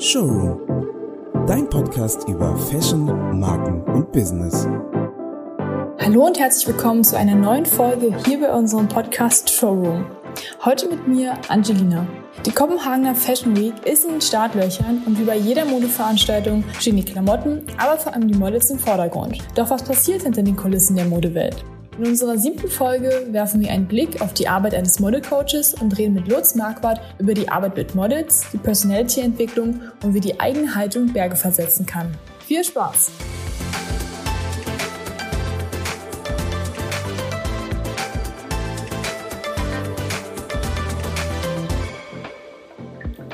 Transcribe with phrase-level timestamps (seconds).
[0.00, 0.58] Showroom.
[1.46, 3.04] Dein Podcast über Fashion,
[3.38, 4.66] Marken und Business.
[5.98, 10.06] Hallo und herzlich willkommen zu einer neuen Folge hier bei unserem Podcast Showroom.
[10.64, 12.06] Heute mit mir Angelina.
[12.46, 17.04] Die Kopenhagener Fashion Week ist in den Startlöchern und wie bei jeder Modeveranstaltung stehen die
[17.04, 19.36] Klamotten, aber vor allem die Models im Vordergrund.
[19.54, 21.62] Doch was passiert hinter den Kulissen der Modewelt?
[22.00, 26.14] In unserer siebten Folge werfen wir einen Blick auf die Arbeit eines Modelcoaches und reden
[26.14, 31.12] mit Lutz Marquardt über die Arbeit mit Models, die Personality-Entwicklung und wie die eigene Haltung
[31.12, 32.16] Berge versetzen kann.
[32.46, 33.10] Viel Spaß!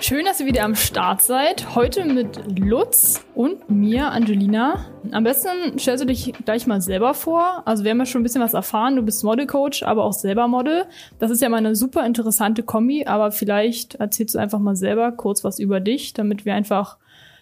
[0.09, 1.75] Schön, dass ihr wieder am Start seid.
[1.75, 4.87] Heute mit Lutz und mir, Angelina.
[5.11, 7.65] Am besten stellst du dich gleich mal selber vor.
[7.67, 8.95] Also wir haben ja schon ein bisschen was erfahren.
[8.95, 10.87] Du bist Modelcoach, aber auch selber Model.
[11.19, 15.11] Das ist ja mal eine super interessante Kombi, aber vielleicht erzählst du einfach mal selber
[15.11, 16.99] kurz was über dich, damit wir einfach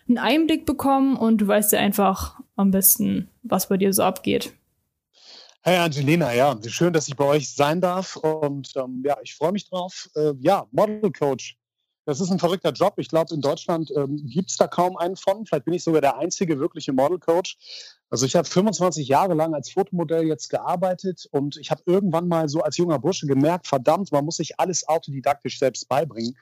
[0.08, 4.54] einen Einblick bekommen und du weißt ja einfach am besten, was bei dir so abgeht.
[5.60, 9.52] Hey Angelina, ja, schön, dass ich bei euch sein darf und ähm, ja, ich freue
[9.52, 10.08] mich drauf.
[10.16, 11.58] Äh, ja, Model Coach
[12.06, 12.94] das ist ein verrückter Job.
[12.98, 15.46] Ich glaube, in Deutschland ähm, gibt es da kaum einen von.
[15.46, 17.56] Vielleicht bin ich sogar der einzige wirkliche Model Coach.
[18.10, 22.48] Also ich habe 25 Jahre lang als Fotomodell jetzt gearbeitet und ich habe irgendwann mal
[22.48, 26.36] so als junger Bursche gemerkt, verdammt, man muss sich alles autodidaktisch selbst beibringen.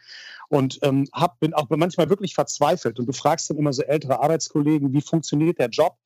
[0.49, 2.99] Und ähm, hab, bin auch manchmal wirklich verzweifelt.
[2.99, 5.97] Und du fragst dann immer so ältere Arbeitskollegen, wie funktioniert der Job?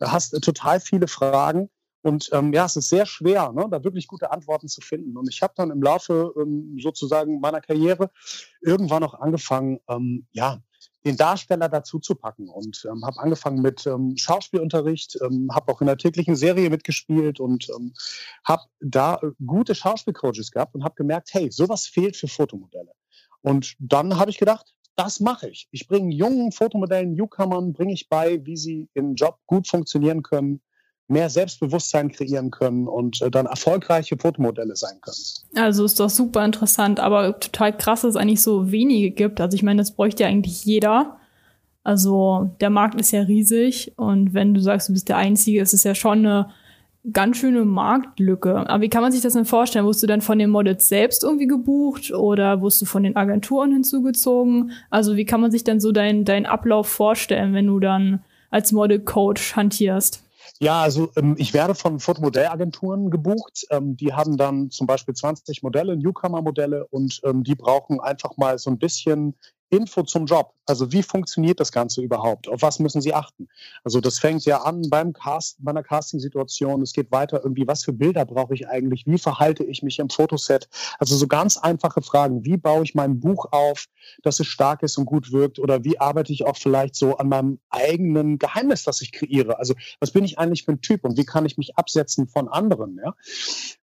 [0.00, 1.70] Hast total viele Fragen.
[2.06, 5.16] Und ähm, ja, es ist sehr schwer, ne, da wirklich gute Antworten zu finden.
[5.16, 8.12] Und ich habe dann im Laufe ähm, sozusagen meiner Karriere
[8.60, 10.60] irgendwann noch angefangen, ähm, ja,
[11.04, 15.80] den Darsteller dazu zu packen und ähm, habe angefangen mit ähm, Schauspielunterricht, ähm, habe auch
[15.80, 17.92] in der täglichen Serie mitgespielt und ähm,
[18.44, 22.92] habe da äh, gute Schauspielcoaches gehabt und habe gemerkt, hey, sowas fehlt für Fotomodelle.
[23.42, 25.66] Und dann habe ich gedacht, das mache ich.
[25.72, 30.62] Ich bringe jungen Fotomodellen, Newcomern, bringe ich bei, wie sie im Job gut funktionieren können,
[31.08, 35.16] mehr Selbstbewusstsein kreieren können und äh, dann erfolgreiche Fotomodelle sein können.
[35.54, 39.40] Also ist doch super interessant, aber total krass, dass es eigentlich so wenige gibt.
[39.40, 41.16] Also ich meine, das bräuchte ja eigentlich jeder.
[41.84, 45.72] Also der Markt ist ja riesig und wenn du sagst, du bist der Einzige, ist
[45.72, 46.50] es ja schon eine
[47.12, 48.68] ganz schöne Marktlücke.
[48.68, 49.84] Aber wie kann man sich das denn vorstellen?
[49.84, 53.70] Wurdest du dann von den Models selbst irgendwie gebucht oder wurdest du von den Agenturen
[53.70, 54.72] hinzugezogen?
[54.90, 58.72] Also wie kann man sich dann so deinen dein Ablauf vorstellen, wenn du dann als
[58.72, 60.25] Model-Coach hantierst?
[60.58, 63.66] Ja, also ähm, ich werde von Fotomodellagenturen gebucht.
[63.70, 68.58] Ähm, die haben dann zum Beispiel 20 Modelle, Newcomer-Modelle und ähm, die brauchen einfach mal
[68.58, 69.34] so ein bisschen
[69.70, 70.52] Info zum Job.
[70.66, 72.48] Also wie funktioniert das Ganze überhaupt?
[72.48, 73.48] Auf was müssen Sie achten?
[73.84, 76.82] Also das fängt ja an beim Cast, bei einer Casting-Situation.
[76.82, 79.06] Es geht weiter irgendwie, was für Bilder brauche ich eigentlich?
[79.06, 80.68] Wie verhalte ich mich im Fotoset?
[80.98, 82.44] Also so ganz einfache Fragen.
[82.44, 83.86] Wie baue ich mein Buch auf,
[84.22, 85.58] dass es stark ist und gut wirkt?
[85.58, 89.58] Oder wie arbeite ich auch vielleicht so an meinem eigenen Geheimnis, das ich kreiere?
[89.58, 92.48] Also was bin ich eigentlich für ein Typ und wie kann ich mich absetzen von
[92.48, 92.98] anderen?
[93.04, 93.14] Ja?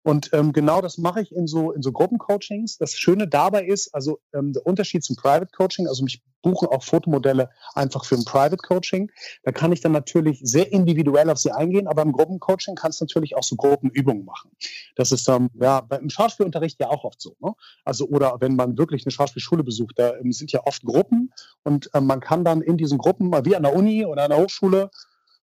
[0.02, 2.78] Und ähm, genau das mache ich in so, in so Gruppencoachings.
[2.78, 6.82] Das Schöne dabei ist, also ähm, der Unterschied zum Private Coaching, also mich buchen auch
[6.82, 9.10] Fotomodelle einfach für ein Private Coaching.
[9.44, 13.04] Da kann ich dann natürlich sehr individuell auf sie eingehen, aber im Gruppencoaching kannst du
[13.04, 14.50] natürlich auch so Gruppenübungen machen.
[14.96, 17.36] Das ist ähm, ja im Schauspielunterricht ja auch oft so.
[17.40, 17.52] Ne?
[17.84, 21.88] Also oder wenn man wirklich eine Schauspielschule besucht, da ähm, sind ja oft Gruppen und
[21.94, 24.90] ähm, man kann dann in diesen Gruppen, wie an der Uni oder an der Hochschule,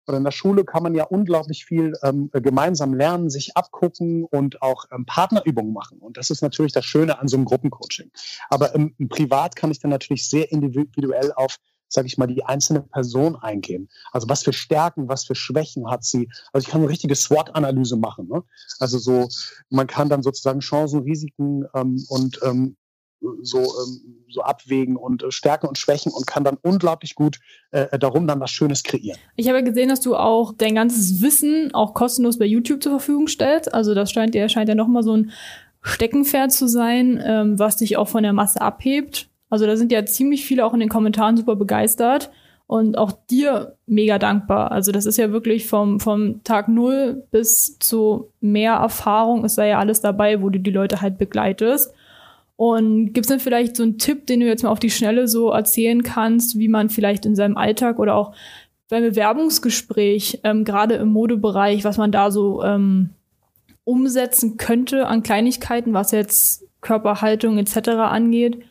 [0.09, 4.61] oder in der Schule kann man ja unglaublich viel ähm, gemeinsam lernen, sich abgucken und
[4.61, 5.99] auch ähm, Partnerübungen machen.
[5.99, 8.11] Und das ist natürlich das Schöne an so einem Gruppencoaching.
[8.49, 11.57] Aber im, im Privat kann ich dann natürlich sehr individuell auf
[11.91, 13.89] sage ich mal, die einzelne Person eingehen.
[14.11, 16.29] Also was für Stärken, was für Schwächen hat sie.
[16.53, 18.27] Also ich kann eine richtige SWOT-Analyse machen.
[18.27, 18.43] Ne?
[18.79, 19.27] Also so,
[19.71, 22.77] man kann dann sozusagen Chancen, Risiken ähm, und ähm,
[23.41, 27.39] so, ähm, so abwägen und äh, Stärken und Schwächen und kann dann unglaublich gut
[27.71, 29.19] äh, darum dann was Schönes kreieren.
[29.35, 33.27] Ich habe gesehen, dass du auch dein ganzes Wissen auch kostenlos bei YouTube zur Verfügung
[33.27, 33.73] stellst.
[33.73, 35.31] Also das scheint ja, scheint ja nochmal so ein
[35.81, 39.29] Steckenpferd zu sein, ähm, was dich auch von der Masse abhebt.
[39.49, 42.29] Also da sind ja ziemlich viele auch in den Kommentaren super begeistert
[42.67, 44.71] und auch dir mega dankbar.
[44.71, 49.65] Also das ist ja wirklich vom, vom Tag null bis zu mehr Erfahrung ist da
[49.65, 51.91] ja alles dabei, wo du die Leute halt begleitest.
[52.59, 55.29] Und gibt es denn vielleicht so einen Tipp, den du jetzt mal auf die Schnelle
[55.29, 58.35] so erzählen kannst, wie man vielleicht in seinem Alltag oder auch
[58.89, 63.11] beim Bewerbungsgespräch, ähm, gerade im Modebereich, was man da so ähm,
[63.85, 67.91] umsetzen könnte an Kleinigkeiten, was jetzt Körperhaltung etc.
[67.91, 68.61] angeht,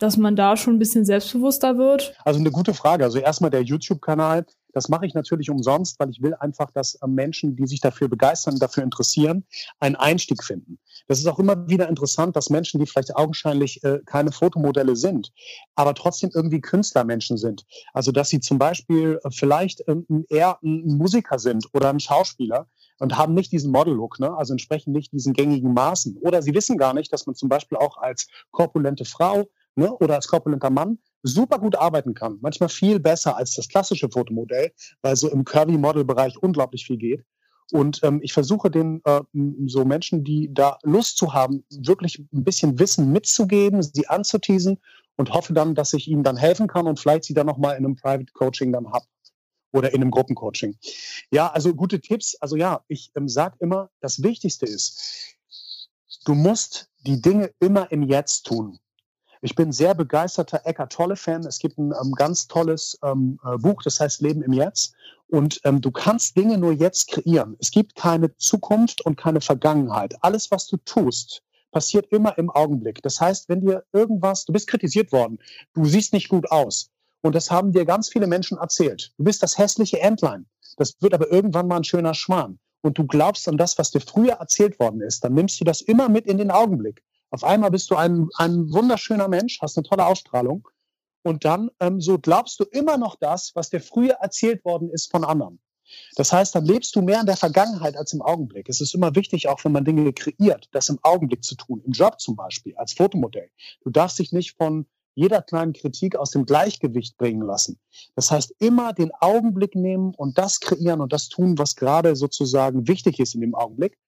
[0.00, 2.14] dass man da schon ein bisschen selbstbewusster wird?
[2.24, 3.04] Also eine gute Frage.
[3.04, 7.06] Also erstmal der YouTube-Kanal Das mache ich natürlich umsonst, weil ich will einfach, dass äh,
[7.06, 9.44] Menschen, die sich dafür begeistern, dafür interessieren,
[9.78, 10.80] einen Einstieg finden.
[11.08, 15.32] Das ist auch immer wieder interessant, dass Menschen, die vielleicht augenscheinlich äh, keine Fotomodelle sind,
[15.74, 17.64] aber trotzdem irgendwie Künstlermenschen sind.
[17.94, 19.96] Also dass sie zum Beispiel äh, vielleicht äh,
[20.28, 22.68] eher ein Musiker sind oder ein Schauspieler
[22.98, 24.36] und haben nicht diesen Model-Look, ne?
[24.36, 26.18] also entsprechen nicht diesen gängigen Maßen.
[26.20, 30.16] Oder sie wissen gar nicht, dass man zum Beispiel auch als korpulente Frau ne, oder
[30.16, 32.38] als korpulenter Mann super gut arbeiten kann.
[32.40, 34.72] Manchmal viel besser als das klassische Fotomodell,
[35.02, 37.24] weil so im Curvy-Model-Bereich unglaublich viel geht.
[37.70, 39.20] Und ähm, ich versuche den äh,
[39.66, 44.78] so Menschen, die da Lust zu haben, wirklich ein bisschen Wissen mitzugeben, sie anzuteasen
[45.16, 47.84] und hoffe dann, dass ich ihnen dann helfen kann und vielleicht sie dann nochmal in
[47.84, 49.04] einem Private Coaching dann hab
[49.72, 50.76] oder in einem Gruppencoaching.
[51.30, 52.36] Ja, also gute Tipps.
[52.36, 55.36] Also ja, ich ähm, sage immer, das Wichtigste ist,
[56.24, 58.78] du musst die Dinge immer im Jetzt tun.
[59.40, 61.44] Ich bin sehr begeisterter Eckart Tolle-Fan.
[61.46, 64.94] Es gibt ein ähm, ganz tolles ähm, äh, Buch, das heißt Leben im Jetzt.
[65.28, 67.56] Und ähm, du kannst Dinge nur jetzt kreieren.
[67.60, 70.16] Es gibt keine Zukunft und keine Vergangenheit.
[70.22, 73.02] Alles, was du tust, passiert immer im Augenblick.
[73.02, 75.38] Das heißt, wenn dir irgendwas, du bist kritisiert worden,
[75.74, 76.90] du siehst nicht gut aus.
[77.20, 79.12] Und das haben dir ganz viele Menschen erzählt.
[79.18, 80.46] Du bist das hässliche Entlein.
[80.76, 82.58] Das wird aber irgendwann mal ein schöner Schwan.
[82.80, 85.24] Und du glaubst an das, was dir früher erzählt worden ist.
[85.24, 87.02] Dann nimmst du das immer mit in den Augenblick.
[87.30, 90.68] Auf einmal bist du ein, ein wunderschöner Mensch, hast eine tolle Ausstrahlung.
[91.22, 95.10] Und dann ähm, so glaubst du immer noch das, was dir früher erzählt worden ist
[95.10, 95.60] von anderen.
[96.16, 98.68] Das heißt, dann lebst du mehr in der Vergangenheit als im Augenblick.
[98.68, 101.82] Es ist immer wichtig, auch wenn man Dinge kreiert, das im Augenblick zu tun.
[101.84, 103.50] Im Job zum Beispiel, als Fotomodell.
[103.82, 107.80] Du darfst dich nicht von jeder kleinen Kritik aus dem Gleichgewicht bringen lassen.
[108.14, 112.86] Das heißt, immer den Augenblick nehmen und das kreieren und das tun, was gerade sozusagen
[112.86, 113.98] wichtig ist in dem Augenblick.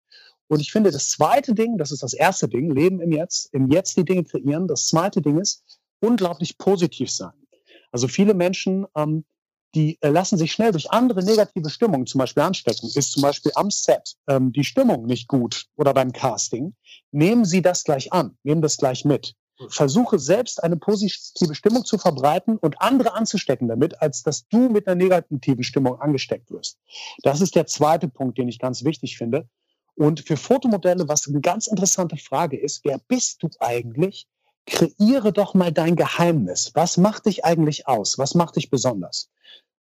[0.51, 3.71] Und ich finde, das zweite Ding, das ist das erste Ding, Leben im Jetzt, im
[3.71, 4.67] Jetzt die Dinge kreieren.
[4.67, 5.63] Das zweite Ding ist,
[6.01, 7.33] unglaublich positiv sein.
[7.93, 9.25] Also viele Menschen, ähm,
[9.77, 12.91] die äh, lassen sich schnell durch andere negative Stimmungen zum Beispiel anstecken.
[12.93, 16.75] Ist zum Beispiel am Set ähm, die Stimmung nicht gut oder beim Casting,
[17.13, 19.37] nehmen Sie das gleich an, nehmen das gleich mit.
[19.69, 24.89] Versuche selbst eine positive Stimmung zu verbreiten und andere anzustecken damit, als dass du mit
[24.89, 26.79] einer negativen Stimmung angesteckt wirst.
[27.23, 29.49] Das ist der zweite Punkt, den ich ganz wichtig finde.
[29.95, 34.27] Und für Fotomodelle, was eine ganz interessante Frage ist, wer bist du eigentlich?
[34.67, 36.73] Kreiere doch mal dein Geheimnis.
[36.75, 38.19] Was macht dich eigentlich aus?
[38.19, 39.31] Was macht dich besonders?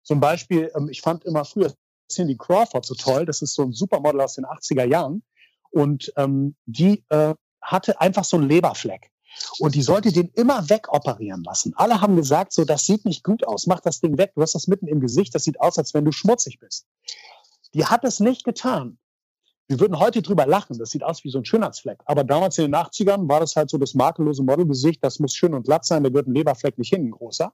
[0.02, 1.74] Zum Beispiel, ähm, ich fand immer früher
[2.10, 3.26] Cindy Crawford so toll.
[3.26, 5.22] Das ist so ein Supermodel aus den 80er Jahren.
[5.70, 9.10] Und ähm, die äh, hatte einfach so einen Leberfleck.
[9.58, 11.74] Und die sollte den immer wegoperieren lassen.
[11.76, 13.66] Alle haben gesagt, so, das sieht nicht gut aus.
[13.66, 14.32] Mach das Ding weg.
[14.34, 15.34] Du hast das mitten im Gesicht.
[15.34, 16.86] Das sieht aus, als wenn du schmutzig bist.
[17.74, 18.98] Die hat es nicht getan.
[19.68, 22.00] Wir würden heute drüber lachen, das sieht aus wie so ein Schönheitsfleck.
[22.06, 25.52] Aber damals in den 80ern war das halt so das makellose Modelgesicht, das muss schön
[25.52, 27.52] und glatt sein, da wird ein Leberfleck nicht hinten großer.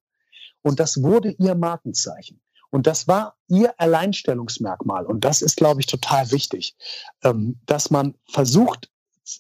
[0.62, 2.40] Und das wurde ihr Markenzeichen.
[2.70, 5.06] Und das war ihr Alleinstellungsmerkmal.
[5.06, 6.76] Und das ist, glaube ich, total wichtig,
[7.22, 8.90] ähm, dass man versucht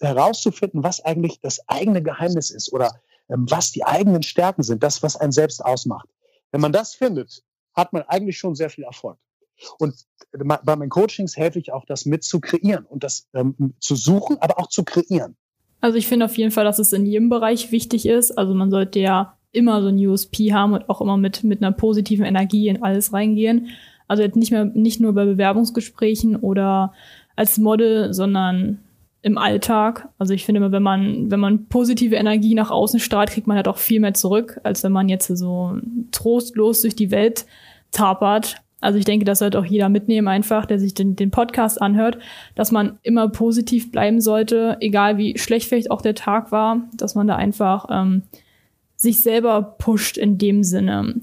[0.00, 5.02] herauszufinden, was eigentlich das eigene Geheimnis ist oder ähm, was die eigenen Stärken sind, das,
[5.02, 6.08] was einen selbst ausmacht.
[6.50, 7.42] Wenn man das findet,
[7.74, 9.18] hat man eigentlich schon sehr viel Erfolg.
[9.78, 9.94] Und
[10.32, 14.38] bei meinen Coachings helfe ich auch, das mit zu kreieren und das ähm, zu suchen,
[14.40, 15.36] aber auch zu kreieren.
[15.80, 18.32] Also ich finde auf jeden Fall, dass es in jedem Bereich wichtig ist.
[18.38, 21.72] Also man sollte ja immer so ein USP haben und auch immer mit, mit einer
[21.72, 23.68] positiven Energie in alles reingehen.
[24.08, 26.92] Also jetzt nicht mehr, nicht nur bei Bewerbungsgesprächen oder
[27.36, 28.80] als Model, sondern
[29.22, 30.08] im Alltag.
[30.18, 33.56] Also ich finde immer, wenn man, wenn man positive Energie nach außen strahlt, kriegt man
[33.56, 35.78] halt auch viel mehr zurück, als wenn man jetzt so
[36.12, 37.46] trostlos durch die Welt
[37.90, 41.80] tapert also ich denke, das sollte auch jeder mitnehmen einfach, der sich den, den Podcast
[41.80, 42.18] anhört,
[42.54, 47.14] dass man immer positiv bleiben sollte, egal wie schlecht vielleicht auch der Tag war, dass
[47.14, 48.22] man da einfach ähm,
[48.96, 51.14] sich selber pusht in dem Sinne.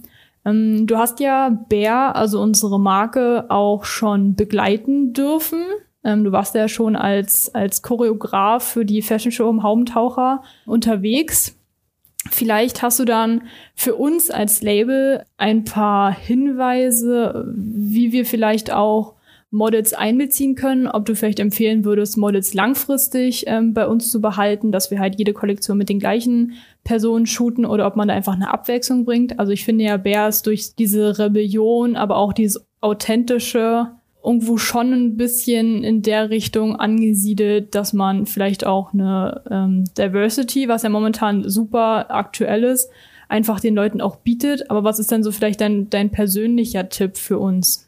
[0.44, 5.62] Ähm, du hast ja Bär, also unsere Marke, auch schon begleiten dürfen.
[6.04, 11.61] Ähm, du warst ja schon als, als Choreograf für die Fashion Show im Haubentaucher unterwegs.
[12.30, 19.16] Vielleicht hast du dann für uns als Label ein paar Hinweise, wie wir vielleicht auch
[19.50, 24.72] Models einbeziehen können, ob du vielleicht empfehlen würdest, Models langfristig ähm, bei uns zu behalten,
[24.72, 26.54] dass wir halt jede Kollektion mit den gleichen
[26.86, 29.40] Personen shooten oder ob man da einfach eine Abwechslung bringt.
[29.40, 33.92] Also ich finde ja, Bär ist durch diese Rebellion, aber auch dieses authentische
[34.24, 40.68] irgendwo schon ein bisschen in der Richtung angesiedelt, dass man vielleicht auch eine ähm, Diversity,
[40.68, 42.90] was ja momentan super aktuell ist,
[43.30, 44.70] einfach den Leuten auch bietet.
[44.70, 47.88] Aber was ist denn so vielleicht dein, dein persönlicher Tipp für uns?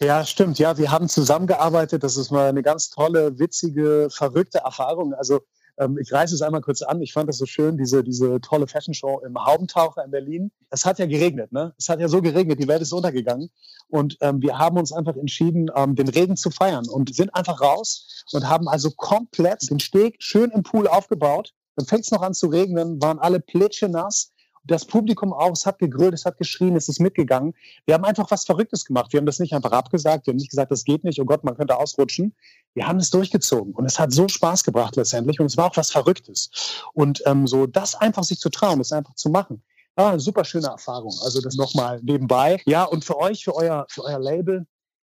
[0.00, 0.58] Ja, stimmt.
[0.58, 2.02] Ja, wir haben zusammengearbeitet.
[2.02, 5.14] Das ist mal eine ganz tolle, witzige, verrückte Erfahrung.
[5.14, 5.40] Also
[5.78, 7.00] Ähm, ich reiße es einmal kurz an.
[7.02, 10.50] Ich fand das so schön, diese, diese tolle Fashion Show im Haubentaucher in Berlin.
[10.70, 11.74] Es hat ja geregnet, ne?
[11.78, 13.50] Es hat ja so geregnet, die Welt ist untergegangen.
[13.88, 17.60] Und ähm, wir haben uns einfach entschieden, ähm, den Regen zu feiern und sind einfach
[17.60, 21.52] raus und haben also komplett den Steg schön im Pool aufgebaut.
[21.76, 24.32] Dann fängt es noch an zu regnen, waren alle plitschenass
[24.64, 27.54] das Publikum auch, es hat gegrölt, es hat geschrien, es ist mitgegangen.
[27.84, 29.12] Wir haben einfach was Verrücktes gemacht.
[29.12, 31.44] Wir haben das nicht einfach abgesagt, wir haben nicht gesagt, das geht nicht, oh Gott,
[31.44, 32.34] man könnte ausrutschen.
[32.74, 35.76] Wir haben es durchgezogen und es hat so Spaß gebracht letztendlich und es war auch
[35.76, 36.50] was Verrücktes.
[36.94, 39.62] Und ähm, so das einfach sich zu trauen, das einfach zu machen.
[39.96, 41.14] Ah, eine super schöne Erfahrung.
[41.22, 42.62] Also das nochmal nebenbei.
[42.64, 44.66] Ja, und für euch, für euer, für euer Label,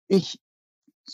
[0.08, 0.40] ich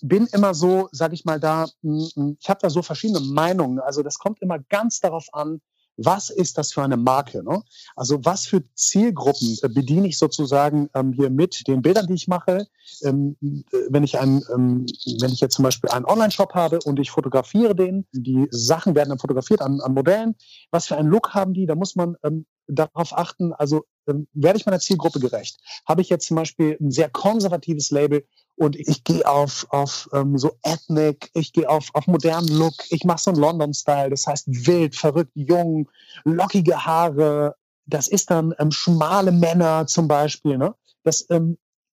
[0.02, 3.80] bin immer so, sag ich mal, da, ich habe da so verschiedene Meinungen.
[3.80, 5.60] Also das kommt immer ganz darauf an,
[6.02, 7.42] was ist das für eine Marke?
[7.42, 7.62] Ne?
[7.94, 12.28] Also was für Zielgruppen äh, bediene ich sozusagen ähm, hier mit den Bildern, die ich
[12.28, 12.66] mache?
[13.02, 14.86] Ähm, äh, wenn ich ein, ähm,
[15.20, 19.10] wenn ich jetzt zum Beispiel einen Online-Shop habe und ich fotografiere den, die Sachen werden
[19.10, 20.34] dann fotografiert an, an Modellen.
[20.70, 21.66] Was für einen Look haben die?
[21.66, 25.58] Da muss man ähm, darauf achten, also ähm, werde ich meiner Zielgruppe gerecht?
[25.86, 28.24] Habe ich jetzt zum Beispiel ein sehr konservatives Label
[28.60, 33.04] und ich gehe auf, auf ähm, so Ethnic, ich gehe auf, auf modernen Look, ich
[33.04, 35.88] mache so einen London-Style, das heißt wild, verrückt, jung,
[36.24, 40.58] lockige Haare, das ist dann ähm, schmale Männer zum Beispiel.
[40.58, 40.74] Ne?
[41.04, 41.56] Das ähm,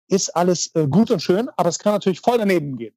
[0.09, 2.95] ist alles äh, gut und schön, aber es kann natürlich voll daneben gehen.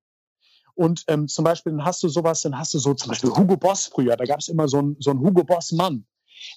[0.76, 3.56] Und ähm, zum Beispiel dann hast du sowas, dann hast du so zum Beispiel Hugo
[3.56, 6.06] Boss früher, da gab es immer so einen so einen Hugo Boss Mann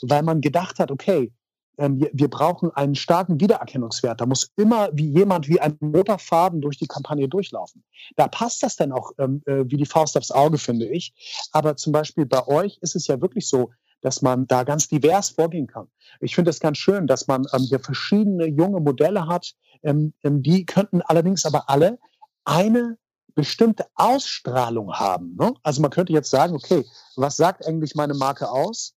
[0.02, 1.32] weil man gedacht hat, okay,
[1.78, 4.20] ähm, wir, brauchen einen starken Wiedererkennungswert.
[4.20, 7.84] Da muss immer wie jemand wie ein roter Faden durch die Kampagne durchlaufen.
[8.16, 11.14] Da passt das dann auch ähm, äh, wie die Faust aufs Auge, finde ich.
[11.52, 15.30] Aber zum Beispiel bei euch ist es ja wirklich so, dass man da ganz divers
[15.30, 15.88] vorgehen kann.
[16.20, 19.54] Ich finde es ganz schön, dass man ähm, hier verschiedene junge Modelle hat.
[19.82, 21.98] Ähm, ähm, die könnten allerdings aber alle
[22.44, 22.98] eine
[23.34, 25.36] bestimmte Ausstrahlung haben.
[25.38, 25.54] Ne?
[25.62, 26.84] Also man könnte jetzt sagen, okay,
[27.16, 28.95] was sagt eigentlich meine Marke aus?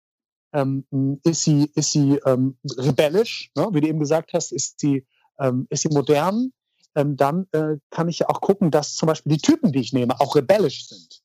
[0.53, 0.85] Ähm,
[1.23, 3.69] ist sie, ist sie ähm, rebellisch, ne?
[3.71, 5.05] wie du eben gesagt hast, ist sie,
[5.39, 6.51] ähm, ist sie modern,
[6.95, 9.93] ähm, dann äh, kann ich ja auch gucken, dass zum Beispiel die Typen, die ich
[9.93, 11.21] nehme, auch rebellisch sind.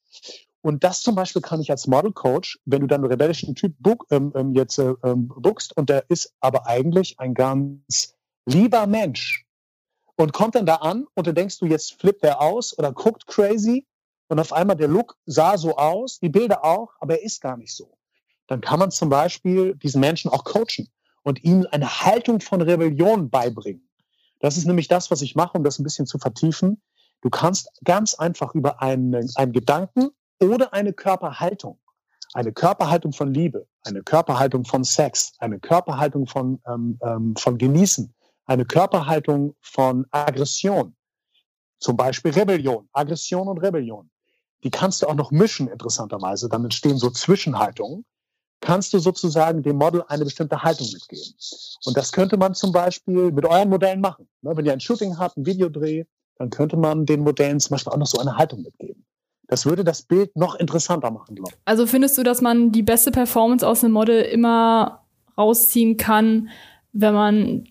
[0.62, 3.74] Und das zum Beispiel kann ich als Model Coach, wenn du dann einen rebellischen Typ
[3.78, 8.14] book, ähm, ähm, jetzt äh, ähm, bookst und der ist aber eigentlich ein ganz
[8.46, 9.46] lieber Mensch
[10.16, 13.26] und kommt dann da an und dann denkst du, jetzt flippt er aus oder guckt
[13.26, 13.86] crazy
[14.28, 17.56] und auf einmal der Look sah so aus, die Bilder auch, aber er ist gar
[17.56, 17.94] nicht so
[18.46, 20.88] dann kann man zum Beispiel diesen Menschen auch coachen
[21.22, 23.88] und ihnen eine Haltung von Rebellion beibringen.
[24.40, 26.82] Das ist nämlich das, was ich mache, um das ein bisschen zu vertiefen.
[27.22, 30.10] Du kannst ganz einfach über einen, einen Gedanken
[30.40, 31.78] oder eine Körperhaltung,
[32.34, 38.14] eine Körperhaltung von Liebe, eine Körperhaltung von Sex, eine Körperhaltung von, ähm, ähm, von Genießen,
[38.44, 40.94] eine Körperhaltung von Aggression,
[41.78, 44.10] zum Beispiel Rebellion, Aggression und Rebellion.
[44.62, 46.48] Die kannst du auch noch mischen, interessanterweise.
[46.48, 48.04] Dann entstehen so Zwischenhaltungen
[48.64, 51.35] kannst du sozusagen dem Model eine bestimmte Haltung mitgeben.
[51.85, 54.26] Und das könnte man zum Beispiel mit euren Modellen machen.
[54.40, 56.04] Ne, wenn ihr ein Shooting habt, ein Videodreh,
[56.38, 59.04] dann könnte man den Modellen zum Beispiel auch noch so eine Haltung mitgeben.
[59.49, 61.59] Das würde das Bild noch interessanter machen, glaube ich.
[61.66, 65.04] Also findest du, dass man die beste Performance aus einem Model immer
[65.37, 66.49] rausziehen kann,
[66.92, 67.68] wenn man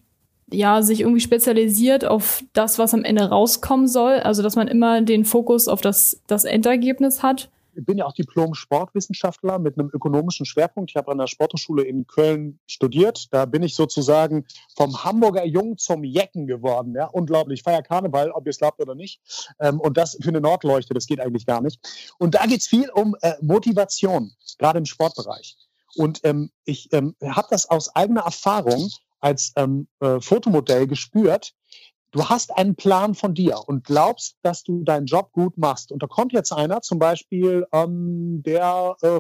[0.52, 4.20] ja sich irgendwie spezialisiert auf das, was am Ende rauskommen soll?
[4.20, 7.50] Also dass man immer den Fokus auf das, das Endergebnis hat?
[7.76, 10.92] Bin ja auch Diplom-Sportwissenschaftler mit einem ökonomischen Schwerpunkt.
[10.92, 13.28] Ich habe an der Sporthochschule in Köln studiert.
[13.32, 16.94] Da bin ich sozusagen vom Hamburger Jung zum Jecken geworden.
[16.96, 17.60] Ja, unglaublich.
[17.60, 19.22] Ich feiere Karneval, ob ihr es glaubt oder nicht.
[19.60, 21.80] Ähm, und das für eine Nordleuchte, das geht eigentlich gar nicht.
[22.18, 25.58] Und da geht es viel um äh, Motivation, gerade im Sportbereich.
[25.96, 28.90] Und ähm, ich ähm, habe das aus eigener Erfahrung
[29.20, 31.54] als äh, Fotomodell gespürt,
[32.14, 35.92] du hast einen Plan von dir und glaubst, dass du deinen Job gut machst.
[35.92, 39.20] Und da kommt jetzt einer, zum Beispiel ähm, der äh,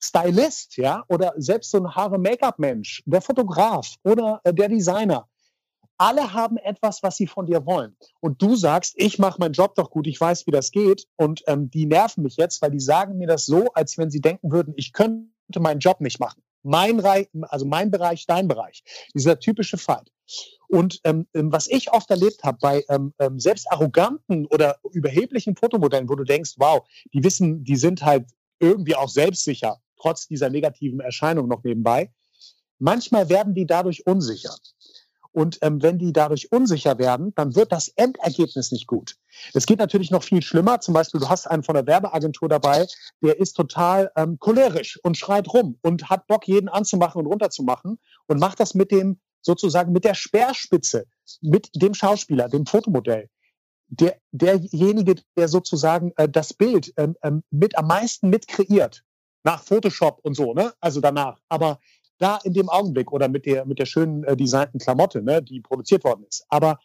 [0.00, 5.28] Stylist, ja, oder selbst so ein Haare-Make-up-Mensch, der Fotograf oder äh, der Designer.
[5.98, 7.96] Alle haben etwas, was sie von dir wollen.
[8.20, 11.06] Und du sagst, ich mache meinen Job doch gut, ich weiß, wie das geht.
[11.16, 14.20] Und ähm, die nerven mich jetzt, weil die sagen mir das so, als wenn sie
[14.20, 16.42] denken würden, ich könnte meinen Job nicht machen.
[16.62, 18.82] Mein Bereich, also mein Bereich, dein Bereich.
[19.14, 20.04] Dieser typische Fall.
[20.68, 25.54] Und ähm, ähm, was ich oft erlebt habe bei ähm, ähm, selbst arroganten oder überheblichen
[25.56, 28.26] Fotomodellen, wo du denkst, wow, die wissen, die sind halt
[28.58, 32.10] irgendwie auch selbstsicher, trotz dieser negativen Erscheinung noch nebenbei.
[32.78, 34.54] Manchmal werden die dadurch unsicher.
[35.32, 39.16] Und ähm, wenn die dadurch unsicher werden, dann wird das Endergebnis nicht gut.
[39.54, 40.80] Es geht natürlich noch viel schlimmer.
[40.80, 42.86] Zum Beispiel, du hast einen von der Werbeagentur dabei,
[43.22, 47.98] der ist total ähm, cholerisch und schreit rum und hat Bock, jeden anzumachen und runterzumachen
[48.26, 51.06] und macht das mit dem sozusagen mit der Speerspitze,
[51.40, 53.28] mit dem Schauspieler, dem Fotomodell.
[53.88, 59.02] Der, derjenige, der sozusagen äh, das Bild ähm, ähm, mit am meisten mit kreiert,
[59.44, 60.72] nach Photoshop und so, ne?
[60.80, 61.38] Also danach.
[61.48, 61.78] Aber
[62.22, 65.60] da in dem Augenblick oder mit der, mit der schönen äh, designten Klamotte, ne, die
[65.60, 66.44] produziert worden ist.
[66.48, 66.78] Aber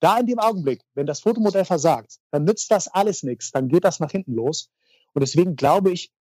[0.00, 3.84] da in dem Augenblick, wenn das Fotomodell versagt, dann nützt das alles nichts, dann geht
[3.84, 4.70] das nach hinten los.
[5.12, 6.12] Und deswegen glaube ich,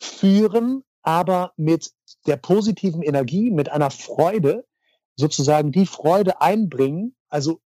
[0.00, 1.92] führen, aber mit
[2.26, 4.64] der positiven Energie, mit einer Freude,
[5.16, 7.60] sozusagen die Freude einbringen, also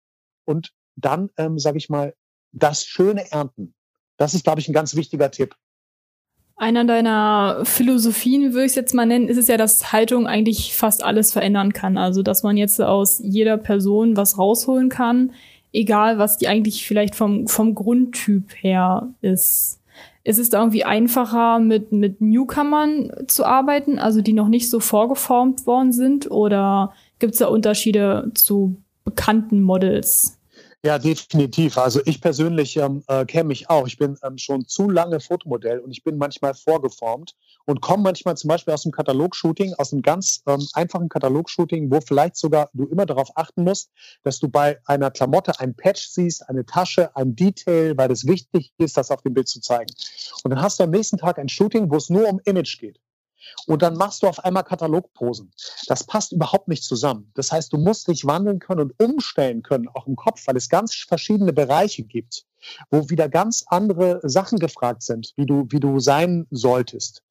[0.45, 2.15] und dann, ähm, sage ich mal,
[2.53, 3.75] das Schöne ernten.
[4.17, 5.55] Das ist, glaube ich, ein ganz wichtiger Tipp.
[6.59, 10.75] Einer deiner Philosophien, würde ich es jetzt mal nennen, ist es ja, dass Haltung eigentlich
[10.75, 11.99] fast alles verändern kann.
[11.99, 15.33] Also, dass man jetzt aus jeder Person was rausholen kann,
[15.75, 19.81] egal was die eigentlich vielleicht vom, vom Grundtyp her ist.
[20.25, 24.81] Ist es da irgendwie einfacher, mit, mit Newcomern zu arbeiten, also die noch nicht so
[24.81, 26.31] vorgeformt worden sind?
[26.31, 30.36] Oder gibt es da Unterschiede zu bekannten Models?
[30.87, 31.79] Ja, definitiv.
[31.79, 33.89] Also ich persönlich ähm, äh, kenne mich auch.
[33.89, 38.37] Ich bin ähm, schon zu lange Fotomodell und ich bin manchmal vorgeformt und komme manchmal
[38.37, 42.85] zum Beispiel aus dem Katalogshooting, aus einem ganz ähm, einfachen Katalogshooting, wo vielleicht sogar du
[42.85, 43.91] immer darauf achten musst,
[44.23, 48.71] dass du bei einer Klamotte ein Patch siehst, eine Tasche, ein Detail, weil es wichtig
[48.79, 49.93] ist, das auf dem Bild zu zeigen.
[50.45, 53.01] Und dann hast du am nächsten Tag ein Shooting, wo es nur um Image geht
[53.67, 55.51] und dann machst du auf einmal Katalogposen.
[55.87, 57.31] Das passt überhaupt nicht zusammen.
[57.35, 60.69] Das heißt, du musst dich wandeln können und umstellen können, auch im Kopf, weil es
[60.69, 62.45] ganz verschiedene Bereiche gibt,
[62.91, 67.23] wo wieder ganz andere Sachen gefragt sind, wie du, wie du sein solltest.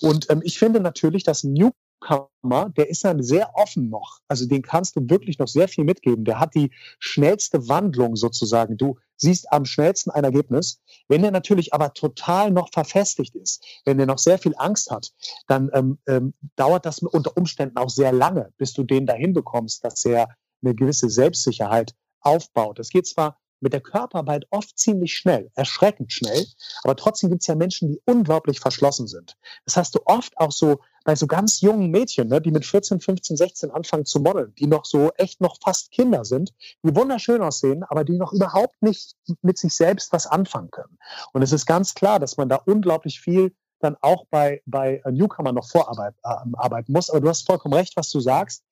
[0.00, 4.18] Und ähm, ich finde natürlich, dass New Newcomer, der ist dann sehr offen noch.
[4.28, 6.24] Also den kannst du wirklich noch sehr viel mitgeben.
[6.24, 8.76] Der hat die schnellste Wandlung sozusagen.
[8.76, 10.80] Du siehst am schnellsten ein Ergebnis.
[11.08, 15.12] Wenn er natürlich aber total noch verfestigt ist, wenn er noch sehr viel Angst hat,
[15.46, 19.84] dann ähm, ähm, dauert das unter Umständen auch sehr lange, bis du den dahin bekommst,
[19.84, 20.28] dass er
[20.62, 22.78] eine gewisse Selbstsicherheit aufbaut.
[22.78, 26.46] Das geht zwar mit der Körperarbeit oft ziemlich schnell, erschreckend schnell,
[26.82, 29.36] aber trotzdem gibt es ja Menschen, die unglaublich verschlossen sind.
[29.64, 33.00] Das hast du oft auch so bei so ganz jungen Mädchen, ne, die mit 14,
[33.00, 37.42] 15, 16 anfangen zu modeln, die noch so echt noch fast Kinder sind, die wunderschön
[37.42, 40.98] aussehen, aber die noch überhaupt nicht mit sich selbst was anfangen können.
[41.32, 45.52] Und es ist ganz klar, dass man da unglaublich viel dann auch bei, bei Newcomer
[45.52, 47.10] noch vorarbeiten äh, muss.
[47.10, 48.64] Aber du hast vollkommen recht, was du sagst.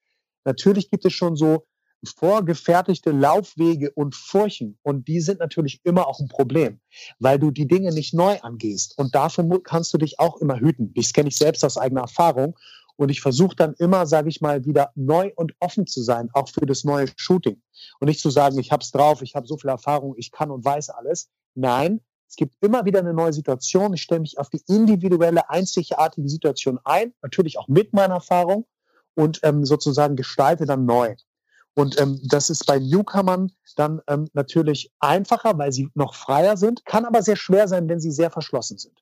[0.44, 1.66] Natürlich gibt es schon so
[2.06, 4.78] vorgefertigte Laufwege und Furchen.
[4.82, 6.80] Und die sind natürlich immer auch ein Problem,
[7.18, 8.98] weil du die Dinge nicht neu angehst.
[8.98, 10.92] Und dafür kannst du dich auch immer hüten.
[10.94, 12.56] Das kenne ich selbst aus eigener Erfahrung.
[12.96, 16.48] Und ich versuche dann immer, sage ich mal, wieder neu und offen zu sein, auch
[16.48, 17.60] für das neue Shooting.
[17.98, 20.50] Und nicht zu sagen, ich habe es drauf, ich habe so viel Erfahrung, ich kann
[20.50, 21.28] und weiß alles.
[21.54, 23.94] Nein, es gibt immer wieder eine neue Situation.
[23.94, 28.66] Ich stelle mich auf die individuelle, einzigartige Situation ein, natürlich auch mit meiner Erfahrung
[29.14, 31.14] und ähm, sozusagen gestalte dann neu.
[31.74, 36.84] Und ähm, das ist bei Newcomern dann ähm, natürlich einfacher, weil sie noch freier sind,
[36.84, 38.94] kann aber sehr schwer sein, wenn sie sehr verschlossen sind.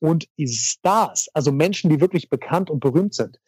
[0.00, 3.38] Und Stars, also Menschen, die wirklich bekannt und berühmt sind,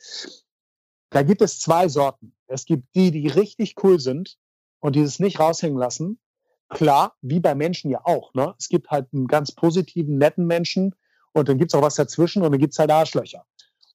[1.11, 2.35] da gibt es zwei Sorten.
[2.47, 4.39] Es gibt die, die richtig cool sind
[4.81, 6.21] und die es nicht raushängen lassen.
[6.69, 8.33] Klar, wie bei Menschen ja auch.
[8.35, 8.55] Ne?
[8.59, 10.95] Es gibt halt einen ganz positiven, netten Menschen
[11.33, 13.45] und dann gibt's auch was dazwischen und dann gibt's halt Arschlöcher.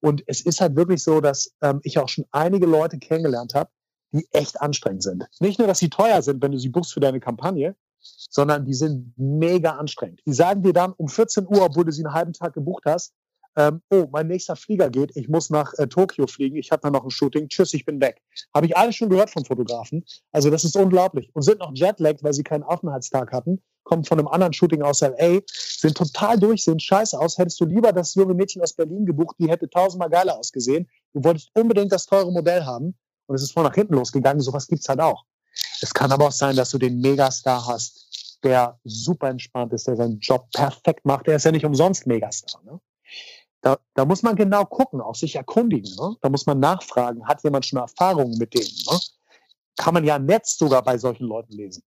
[0.02, 3.70] Und es ist halt wirklich so, dass ähm, ich auch schon einige Leute kennengelernt habe,
[4.14, 5.26] die echt anstrengend sind.
[5.40, 8.74] Nicht nur, dass sie teuer sind, wenn du sie buchst für deine Kampagne, sondern die
[8.74, 10.22] sind mega anstrengend.
[10.26, 13.14] Die sagen dir dann um 14 Uhr, obwohl du sie einen halben Tag gebucht hast,
[13.56, 16.90] ähm, oh, mein nächster Flieger geht, ich muss nach äh, Tokio fliegen, ich habe da
[16.90, 18.20] noch ein Shooting, tschüss, ich bin weg.
[18.54, 20.04] Habe ich alles schon gehört von Fotografen.
[20.32, 21.30] Also das ist unglaublich.
[21.34, 25.02] Und sind noch jetlagged, weil sie keinen Aufenthaltstag hatten, kommen von einem anderen Shooting aus
[25.02, 27.38] LA, sind total durch, sehen scheiße aus.
[27.38, 30.90] Hättest du lieber das junge Mädchen aus Berlin gebucht, die hätte tausendmal geiler ausgesehen.
[31.14, 32.96] Du wolltest unbedingt das teure Modell haben
[33.28, 34.42] und es ist voll nach hinten losgegangen.
[34.42, 35.24] Sowas gibt's halt auch.
[35.82, 39.96] Es kann aber auch sein, dass du den Megastar hast, der super entspannt ist, der
[39.96, 41.28] seinen Job perfekt macht.
[41.28, 42.62] Der ist ja nicht umsonst Megastar.
[42.64, 42.80] Ne?
[43.62, 45.94] Da, da muss man genau gucken, auch sich erkundigen.
[45.96, 46.16] Ne?
[46.22, 48.76] Da muss man nachfragen, hat jemand schon Erfahrungen mit denen?
[48.90, 49.00] Ne?
[49.78, 51.84] Kann man ja im Netz sogar bei solchen Leuten lesen.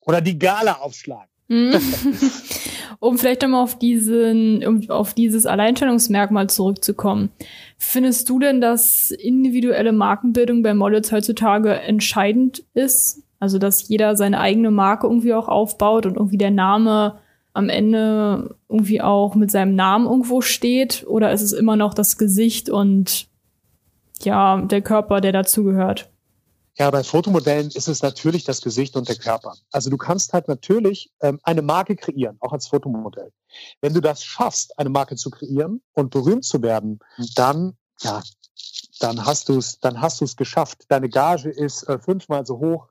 [0.00, 1.30] Oder die Gala aufschlagen.
[3.04, 7.28] Um vielleicht nochmal auf diesen, um auf dieses Alleinstellungsmerkmal zurückzukommen.
[7.76, 13.22] Findest du denn, dass individuelle Markenbildung bei Models heutzutage entscheidend ist?
[13.40, 17.18] Also, dass jeder seine eigene Marke irgendwie auch aufbaut und irgendwie der Name
[17.52, 21.04] am Ende irgendwie auch mit seinem Namen irgendwo steht?
[21.06, 23.28] Oder ist es immer noch das Gesicht und
[24.22, 26.10] ja, der Körper, der dazugehört?
[26.76, 29.54] Ja, bei Fotomodellen ist es natürlich das Gesicht und der Körper.
[29.70, 33.32] Also du kannst halt natürlich ähm, eine Marke kreieren, auch als Fotomodell.
[33.80, 36.98] Wenn du das schaffst, eine Marke zu kreieren und berühmt zu werden,
[37.36, 38.22] dann, ja,
[38.98, 40.84] dann hast du es, dann hast du es geschafft.
[40.88, 42.88] Deine Gage ist äh, fünfmal so hoch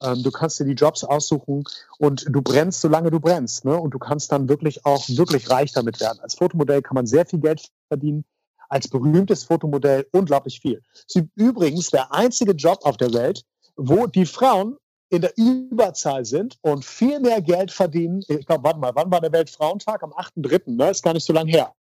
[0.00, 1.64] Ähm, du kannst dir die Jobs aussuchen
[1.98, 3.64] und du brennst, solange du brennst.
[3.64, 3.76] Ne?
[3.76, 6.20] Und du kannst dann wirklich auch wirklich reich damit werden.
[6.20, 8.24] Als Fotomodell kann man sehr viel Geld verdienen.
[8.68, 10.82] Als berühmtes Fotomodell unglaublich viel.
[11.06, 13.44] Ist übrigens der einzige Job auf der Welt,
[13.76, 14.76] wo die Frauen
[15.10, 18.22] in der Überzahl sind und viel mehr Geld verdienen.
[18.28, 20.02] Ich glaube, warte mal, wann war der Weltfrauentag?
[20.02, 20.90] Am 8.3., ne?
[20.90, 21.72] Ist gar nicht so lange her.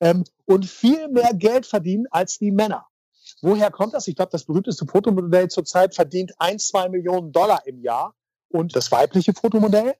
[0.00, 2.86] Ähm, und viel mehr Geld verdienen als die Männer.
[3.42, 4.06] Woher kommt das?
[4.08, 8.14] Ich glaube, das berühmteste Fotomodell zurzeit verdient ein, zwei Millionen Dollar im Jahr.
[8.54, 9.96] Und das weibliche Fotomodell,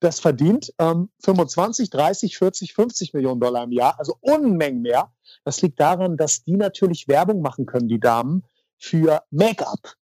[0.00, 5.12] das verdient ähm, 25, 30, 40, 50 Millionen Dollar im Jahr, also Unmengen mehr.
[5.44, 8.42] Das liegt daran, dass die natürlich Werbung machen können, die Damen,
[8.78, 9.96] für Make-up,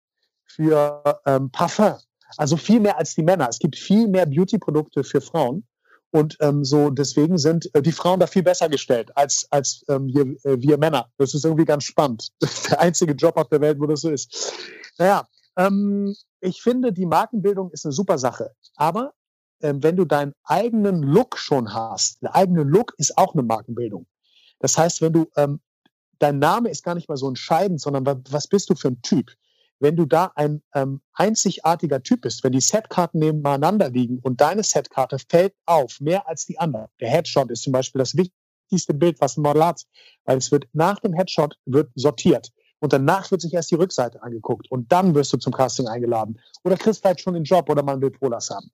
[0.45, 1.97] für ähm, Parfum.
[2.37, 3.49] Also viel mehr als die Männer.
[3.49, 5.67] Es gibt viel mehr Beauty-Produkte für Frauen.
[6.13, 10.07] Und ähm, so deswegen sind äh, die Frauen da viel besser gestellt als, als ähm,
[10.07, 11.11] wir, äh, wir Männer.
[11.19, 12.29] Das ist irgendwie ganz spannend.
[12.39, 14.53] Das ist der einzige Job auf der Welt, wo das so ist.
[14.99, 18.55] Naja, ähm, ich finde, die Markenbildung ist eine super Sache.
[18.77, 19.15] Aber
[19.61, 24.07] ähm, wenn du deinen eigenen Look schon hast, der eigene Look ist auch eine Markenbildung.
[24.59, 25.61] Das heißt, wenn du, ähm,
[26.19, 29.31] dein Name ist gar nicht mal so entscheidend, sondern was bist du für ein Typ?
[29.83, 34.63] wenn du da ein ähm, einzigartiger Typ bist, wenn die Setkarten nebeneinander liegen und deine
[34.63, 36.89] Setkarte fällt auf, mehr als die andere.
[37.01, 39.83] Der Headshot ist zum Beispiel das wichtigste Bild, was ein Model hat,
[40.25, 42.53] weil es wird nach dem Headshot wird sortiert.
[42.83, 46.41] Und danach wird sich erst die Rückseite angeguckt und dann wirst du zum Casting eingeladen.
[46.65, 48.73] Oder kriegst vielleicht schon den Job oder man will Prolas haben.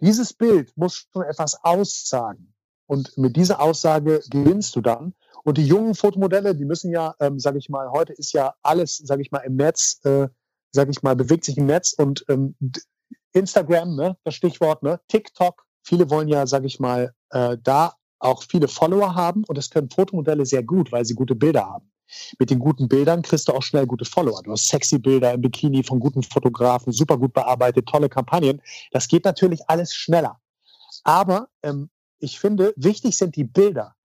[0.00, 2.52] Dieses Bild muss schon etwas aussagen.
[2.84, 5.14] Und mit dieser Aussage gewinnst du dann.
[5.44, 8.98] Und die jungen Fotomodelle, die müssen ja, ähm, sage ich mal, heute ist ja alles,
[8.98, 10.28] sage ich mal, im Netz, äh,
[10.70, 12.54] sage ich mal, bewegt sich im Netz und ähm,
[13.32, 15.64] Instagram, ne, das Stichwort, ne, TikTok.
[15.82, 19.88] Viele wollen ja, sage ich mal, äh, da auch viele Follower haben und das können
[19.88, 21.91] Fotomodelle sehr gut, weil sie gute Bilder haben.
[22.38, 24.42] Mit den guten Bildern kriegst du auch schnell gute Follower.
[24.42, 28.60] Du hast sexy Bilder im Bikini von guten Fotografen, super gut bearbeitet, tolle Kampagnen.
[28.90, 30.40] Das geht natürlich alles schneller.
[31.04, 33.96] Aber ähm, ich finde, wichtig sind die Bilder.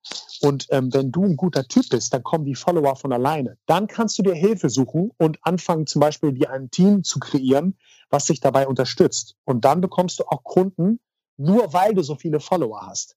[0.41, 3.58] Und ähm, wenn du ein guter Typ bist, dann kommen die Follower von alleine.
[3.65, 7.78] Dann kannst du dir Hilfe suchen und anfangen, zum Beispiel dir ein Team zu kreieren,
[8.10, 9.36] was dich dabei unterstützt.
[9.43, 11.00] Und dann bekommst du auch Kunden,
[11.38, 13.15] nur weil du so viele Follower hast.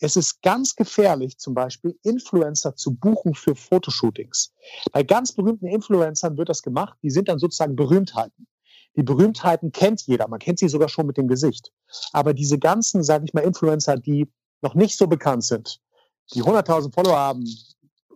[0.00, 4.52] Es ist ganz gefährlich, zum Beispiel Influencer zu buchen für Fotoshootings.
[4.92, 6.98] Bei ganz berühmten Influencern wird das gemacht.
[7.02, 8.46] Die sind dann sozusagen Berühmtheiten.
[8.96, 10.26] Die Berühmtheiten kennt jeder.
[10.28, 11.70] Man kennt sie sogar schon mit dem Gesicht.
[12.12, 14.26] Aber diese ganzen, sage ich mal, Influencer, die
[14.62, 15.80] noch nicht so bekannt sind,
[16.34, 17.44] die 100.000 Follower haben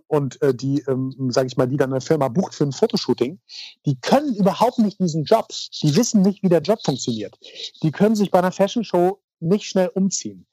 [0.09, 3.38] und äh, die, ähm, sage ich mal, die dann eine Firma bucht für ein Fotoshooting,
[3.87, 5.49] die können überhaupt nicht diesen Job.
[5.83, 7.38] Die wissen nicht, wie der Job funktioniert.
[7.83, 10.46] Die können sich bei einer Fashion Show nicht schnell umziehen.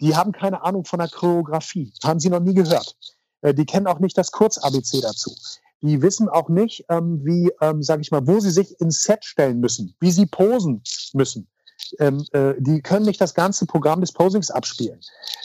[0.00, 1.92] Die haben keine Ahnung von der Choreografie.
[2.02, 2.96] Haben sie noch nie gehört.
[3.42, 5.34] Äh, die kennen auch nicht das Kurz-ABC dazu.
[5.82, 9.24] Die wissen auch nicht, ähm, wie, ähm, sage ich mal, wo sie sich ins Set
[9.24, 10.82] stellen müssen, wie sie posen
[11.14, 11.48] müssen
[11.98, 15.00] ähm, äh, die können nicht das ganze Programm des Posings abspielen.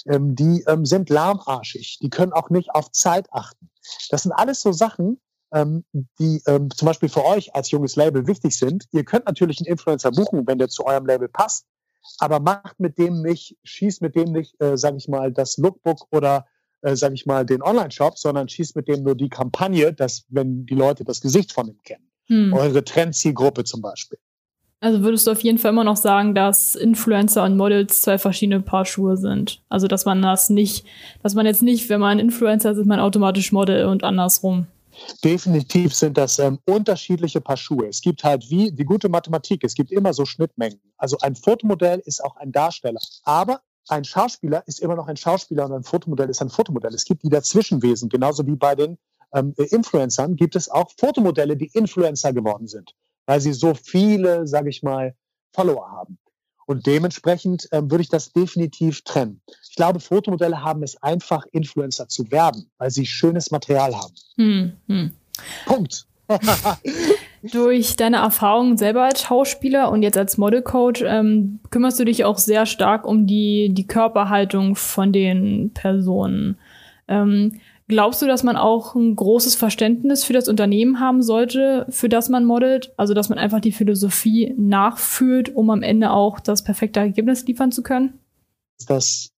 [0.06, 2.00] Ähm, die ähm, sind lahmarschig.
[2.02, 3.70] Die können auch nicht auf Zeit achten.
[4.10, 5.20] Das sind alles so Sachen,
[5.54, 5.86] ähm,
[6.20, 8.86] die ähm, zum Beispiel für euch als junges Label wichtig sind.
[8.92, 11.66] Ihr könnt natürlich einen Influencer buchen, wenn der zu eurem Label passt,
[12.20, 16.08] aber macht mit dem nicht, schießt mit dem nicht, äh, sage ich mal, das Lookbook
[16.12, 16.46] oder
[16.82, 20.66] äh, sage ich mal, den Online-Shop, sondern schießt mit dem nur die Kampagne, dass, wenn
[20.66, 22.08] die Leute das Gesicht von ihm kennen.
[22.28, 22.54] Hm.
[22.54, 24.20] Eure Trendzielgruppe zum Beispiel.
[24.82, 28.62] Also würdest du auf jeden Fall immer noch sagen, dass Influencer und Models zwei verschiedene
[28.62, 29.62] Paar Schuhe sind.
[29.68, 30.86] Also dass man das nicht,
[31.24, 34.68] dass man jetzt nicht, wenn man Influencer ist, ist man automatisch Model und andersrum.
[35.24, 37.88] Definitiv sind das ähm, unterschiedliche Paar Schuhe.
[37.88, 40.80] Es gibt halt wie die gute Mathematik, es gibt immer so Schnittmengen.
[40.98, 43.00] Also ein Fotomodell ist auch ein Darsteller.
[43.24, 46.94] Aber ein Schauspieler ist immer noch ein Schauspieler und ein Fotomodell ist ein Fotomodell.
[46.94, 48.98] Es gibt die Dazwischenwesen, genauso wie bei den
[49.34, 54.70] ähm, Influencern gibt es auch Fotomodelle, die Influencer geworden sind weil sie so viele, sage
[54.70, 55.16] ich mal,
[55.54, 56.18] Follower haben.
[56.66, 59.42] Und dementsprechend ähm, würde ich das definitiv trennen.
[59.70, 64.14] Ich glaube, Fotomodelle haben es einfach, Influencer zu werden, weil sie schönes Material haben.
[64.38, 65.12] Hm, hm.
[65.66, 66.08] Punkt.
[67.44, 72.40] Durch deine Erfahrungen selber als Schauspieler und jetzt als Modelcoach ähm, kümmerst du dich auch
[72.40, 76.58] sehr stark um die, die Körperhaltung von den Personen.
[77.08, 82.10] Ähm, Glaubst du, dass man auch ein großes Verständnis für das Unternehmen haben sollte, für
[82.10, 82.94] das man modelt?
[82.98, 87.72] Also, dass man einfach die Philosophie nachfühlt, um am Ende auch das perfekte Ergebnis liefern
[87.72, 88.20] zu können?
[88.88, 89.30] Das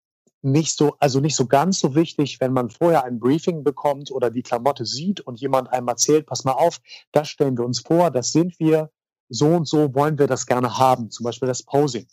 [0.42, 4.30] nicht so, also nicht so ganz so wichtig, wenn man vorher ein Briefing bekommt oder
[4.30, 6.78] die Klamotte sieht und jemand einem erzählt, pass mal auf,
[7.11, 8.90] das stellen wir uns vor, das sind wir,
[9.28, 12.06] so und so wollen wir das gerne haben, zum Beispiel das Posing.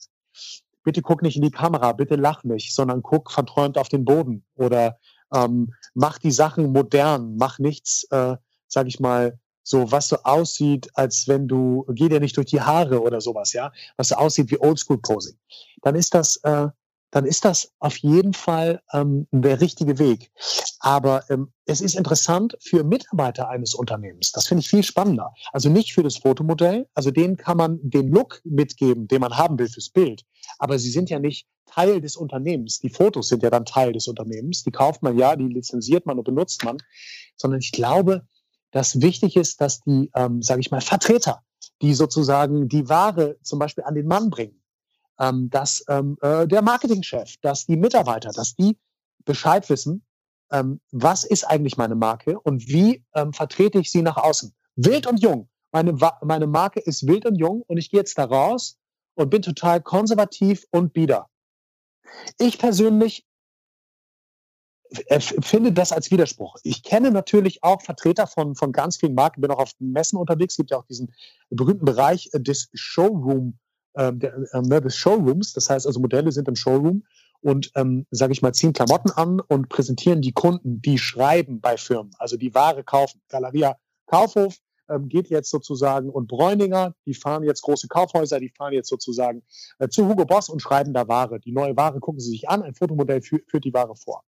[0.83, 4.43] Bitte guck nicht in die Kamera, bitte lach nicht, sondern guck verträumt auf den Boden
[4.55, 4.97] oder
[5.33, 8.35] ähm, mach die Sachen modern, mach nichts, äh,
[8.67, 12.61] sag ich mal, so was so aussieht, als wenn du, geh dir nicht durch die
[12.61, 15.37] Haare oder sowas, ja, was so aussieht wie Oldschool-Posing,
[15.81, 16.67] dann ist das, äh,
[17.13, 20.31] dann ist das auf jeden Fall ähm, der richtige Weg.
[20.79, 24.31] Aber ähm, es ist interessant für Mitarbeiter eines Unternehmens.
[24.31, 25.31] Das finde ich viel spannender.
[25.51, 26.87] Also nicht für das Fotomodell.
[26.95, 30.23] Also denen kann man den Look mitgeben, den man haben will fürs Bild.
[30.57, 32.79] Aber sie sind ja nicht Teil des Unternehmens.
[32.79, 34.63] Die Fotos sind ja dann Teil des Unternehmens.
[34.63, 36.77] Die kauft man ja, die lizenziert man und benutzt man.
[37.37, 38.27] Sondern ich glaube,
[38.71, 41.43] dass wichtig ist, dass die, ähm, sage ich mal, Vertreter,
[41.83, 44.62] die sozusagen die Ware zum Beispiel an den Mann bringen,
[45.19, 48.77] ähm, dass ähm, äh, der Marketingchef, dass die Mitarbeiter, dass die
[49.25, 50.03] Bescheid wissen,
[50.51, 54.53] ähm, was ist eigentlich meine Marke und wie ähm, vertrete ich sie nach außen.
[54.75, 55.49] Wild und jung.
[55.71, 58.77] Meine, meine Marke ist wild und jung und ich gehe jetzt da raus
[59.15, 61.29] und bin total konservativ und bieder.
[62.37, 63.25] Ich persönlich
[65.09, 66.57] finde das als Widerspruch.
[66.63, 70.55] Ich kenne natürlich auch Vertreter von, von ganz vielen Marken, bin auch auf Messen unterwegs,
[70.55, 71.13] gibt ja auch diesen
[71.49, 73.57] berühmten Bereich des Showroom,
[73.93, 75.53] äh, der, äh, des Showrooms.
[75.53, 77.03] Das heißt also, Modelle sind im Showroom
[77.41, 81.77] und, ähm, sage ich mal, ziehen Klamotten an und präsentieren die Kunden, die schreiben bei
[81.77, 83.21] Firmen, also die Ware kaufen.
[83.29, 84.57] Galeria Kaufhof
[84.89, 89.43] ähm, geht jetzt sozusagen und Bräuninger, die fahren jetzt große Kaufhäuser, die fahren jetzt sozusagen
[89.79, 91.39] äh, zu Hugo Boss und schreiben da Ware.
[91.39, 94.23] Die neue Ware gucken sie sich an, ein Fotomodell fü führt die Ware vor.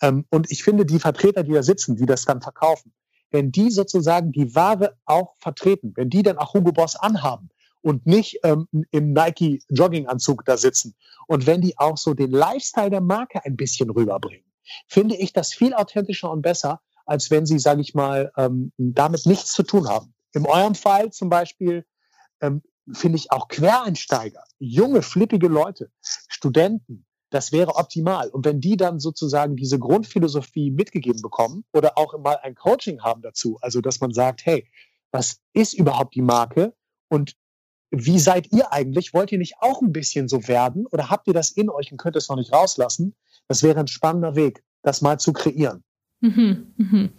[0.00, 2.92] Ähm, und ich finde, die Vertreter, die da sitzen, die das dann verkaufen,
[3.30, 7.50] wenn die sozusagen die Ware auch vertreten, wenn die dann auch Hugo Boss anhaben
[7.86, 10.96] und nicht ähm, im Nike Jogginganzug da sitzen
[11.28, 14.44] und wenn die auch so den Lifestyle der Marke ein bisschen rüberbringen,
[14.88, 19.24] finde ich das viel authentischer und besser, als wenn sie, sage ich mal, ähm, damit
[19.26, 20.12] nichts zu tun haben.
[20.32, 21.86] In eurem Fall zum Beispiel
[22.40, 22.60] ähm,
[22.92, 28.30] finde ich auch Quereinsteiger, junge, flippige Leute, Studenten, das wäre optimal.
[28.30, 33.22] Und wenn die dann sozusagen diese Grundphilosophie mitgegeben bekommen oder auch mal ein Coaching haben
[33.22, 34.68] dazu, also dass man sagt, hey,
[35.12, 36.74] was ist überhaupt die Marke
[37.08, 37.36] und
[37.90, 39.14] wie seid ihr eigentlich?
[39.14, 41.98] Wollt ihr nicht auch ein bisschen so werden oder habt ihr das in euch und
[41.98, 43.14] könnt es noch nicht rauslassen?
[43.48, 45.82] Das wäre ein spannender Weg, das mal zu kreieren.
[46.20, 47.10] Mhm, mhm.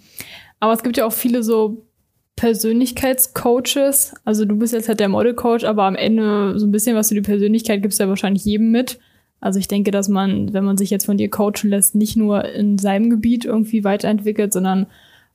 [0.60, 1.88] Aber es gibt ja auch viele so
[2.36, 4.16] Persönlichkeitscoaches.
[4.26, 7.16] Also du bist jetzt halt der Modelcoach, aber am Ende so ein bisschen was für
[7.16, 9.00] die Persönlichkeit gibst du ja wahrscheinlich jedem mit.
[9.40, 12.46] Also ich denke, dass man, wenn man sich jetzt von dir coachen lässt, nicht nur
[12.46, 14.88] in seinem Gebiet irgendwie weiterentwickelt, sondern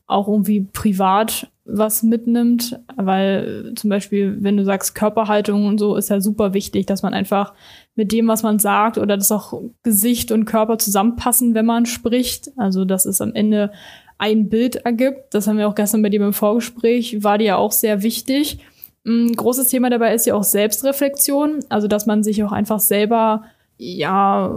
[0.07, 6.11] auch irgendwie privat was mitnimmt, weil zum Beispiel, wenn du sagst Körperhaltung und so, ist
[6.11, 7.55] ja super wichtig, dass man einfach
[7.94, 12.51] mit dem, was man sagt oder dass auch Gesicht und Körper zusammenpassen, wenn man spricht.
[12.57, 13.70] Also, dass es am Ende
[14.18, 15.35] ein Bild ergibt.
[15.35, 18.59] Das haben wir auch gestern bei dir im Vorgespräch, war dir ja auch sehr wichtig.
[19.05, 23.44] Ein großes Thema dabei ist ja auch Selbstreflexion, also dass man sich auch einfach selber
[23.83, 24.55] ja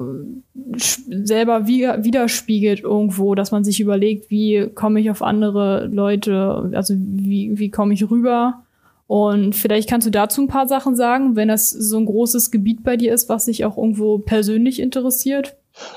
[1.10, 7.58] selber widerspiegelt irgendwo, dass man sich überlegt, wie komme ich auf andere Leute, also wie,
[7.58, 8.62] wie komme ich rüber.
[9.08, 12.84] Und vielleicht kannst du dazu ein paar Sachen sagen, wenn das so ein großes Gebiet
[12.84, 15.56] bei dir ist, was dich auch irgendwo persönlich interessiert.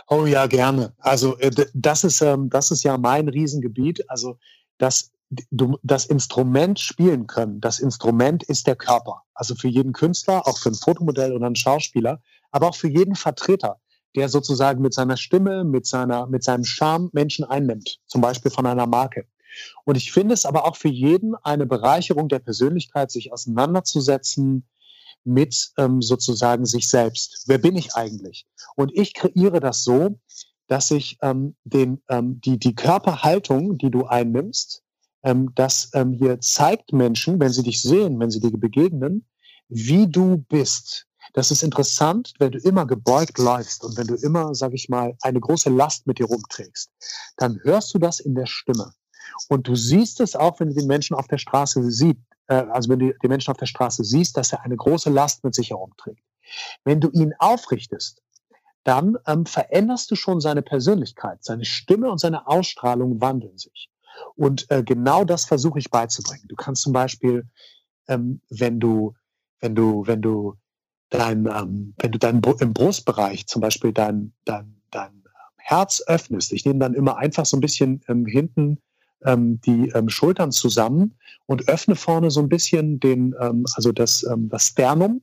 [0.09, 0.93] Oh ja, gerne.
[0.99, 4.11] Also äh, das ist, ähm, das ist ja mein Riesengebiet.
[4.11, 4.37] Also
[4.77, 5.13] das,
[5.51, 7.61] das Instrument spielen können.
[7.61, 9.23] Das Instrument ist der Körper.
[9.35, 13.15] Also für jeden Künstler, auch für ein Fotomodell oder einen Schauspieler, aber auch für jeden
[13.15, 13.81] Vertreter,
[14.17, 18.67] der sozusagen mit seiner Stimme, mit seiner, mit seinem Charme Menschen einnimmt, zum Beispiel von
[18.67, 19.27] einer Marke.
[19.85, 24.67] Und ich finde es aber auch für jeden eine Bereicherung der Persönlichkeit, sich auseinanderzusetzen
[25.25, 27.45] mit ähm, sozusagen sich selbst.
[27.47, 28.47] Wer bin ich eigentlich?
[28.77, 30.19] Und ich kreiere das so,
[30.69, 34.83] dass ich ähm, den, ähm, die, die Körperhaltung, die du einnimmst,
[35.23, 39.27] ähm, das ähm, hier zeigt Menschen, wenn sie dich sehen, wenn sie dir begegnen,
[39.69, 41.08] wie du bist.
[41.33, 45.17] Das ist interessant, wenn du immer gebeugt läufst und wenn du immer, sag ich mal,
[45.23, 46.91] eine große Last mit dir rumträgst,
[47.37, 48.93] dann hörst du das in der Stimme.
[49.49, 52.89] Und du siehst es auch, wenn du den Menschen auf der Straße siehst, äh, also
[52.91, 55.71] wenn du den Menschen auf der Straße siehst, dass er eine große Last mit sich
[55.71, 56.23] herumträgt.
[56.85, 58.23] Wenn du ihn aufrichtest,
[58.85, 61.45] dann ähm, veränderst du schon seine Persönlichkeit.
[61.45, 63.91] Seine Stimme und seine Ausstrahlung wandeln sich.
[64.35, 66.49] Und äh, genau das versuche ich beizubringen.
[66.49, 67.47] Du kannst zum Beispiel,
[68.09, 69.15] ähm, wenn du,
[69.61, 70.57] wenn du, wenn du
[71.11, 75.25] dein, ähm, wenn du dein im Brustbereich zum Beispiel dein, dein, dein
[75.57, 78.79] Herz öffnest, ich nehme dann immer einfach so ein bisschen ähm, hinten
[79.25, 84.25] ähm, die ähm, Schultern zusammen und öffne vorne so ein bisschen den, ähm, also das,
[84.25, 85.23] ähm, das Sternum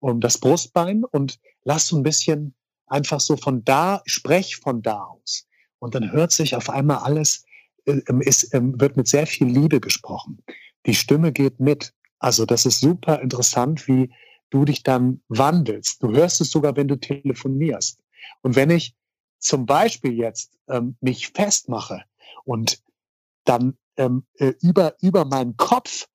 [0.00, 2.54] und das Brustbein und lass so ein bisschen
[2.86, 5.46] einfach so von da, sprech von da aus.
[5.78, 7.44] Und dann hört sich auf einmal alles,
[7.86, 10.42] äh, ist, äh, wird mit sehr viel Liebe gesprochen.
[10.86, 11.92] Die Stimme geht mit.
[12.18, 14.10] Also das ist super interessant, wie
[14.50, 16.02] du dich dann wandelst.
[16.02, 18.00] Du hörst es sogar, wenn du telefonierst.
[18.42, 18.94] Und wenn ich
[19.38, 22.04] zum Beispiel jetzt ähm, mich festmache
[22.44, 22.82] und
[23.44, 26.08] dann ähm, äh, über, über meinen Kopf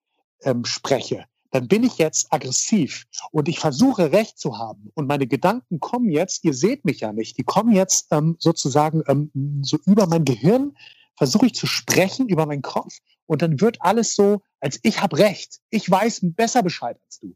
[0.44, 4.90] ähm, spreche, dann bin ich jetzt aggressiv und ich versuche Recht zu haben.
[4.94, 9.04] Und meine Gedanken kommen jetzt, ihr seht mich ja nicht, die kommen jetzt ähm, sozusagen
[9.08, 10.76] ähm, so über mein Gehirn,
[11.18, 15.18] versuche ich zu sprechen über meinen Kopf und dann wird alles so, als ich habe
[15.18, 17.36] Recht, ich weiß besser Bescheid als du.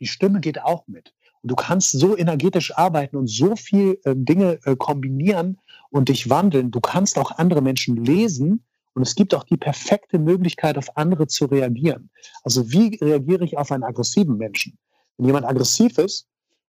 [0.00, 1.14] Die Stimme geht auch mit.
[1.42, 5.58] Und du kannst so energetisch arbeiten und so viel äh, Dinge äh, kombinieren
[5.90, 6.70] und dich wandeln.
[6.70, 11.26] Du kannst auch andere Menschen lesen und es gibt auch die perfekte Möglichkeit, auf andere
[11.26, 12.10] zu reagieren.
[12.44, 14.78] Also wie reagiere ich auf einen aggressiven Menschen?
[15.16, 16.26] Wenn jemand aggressiv ist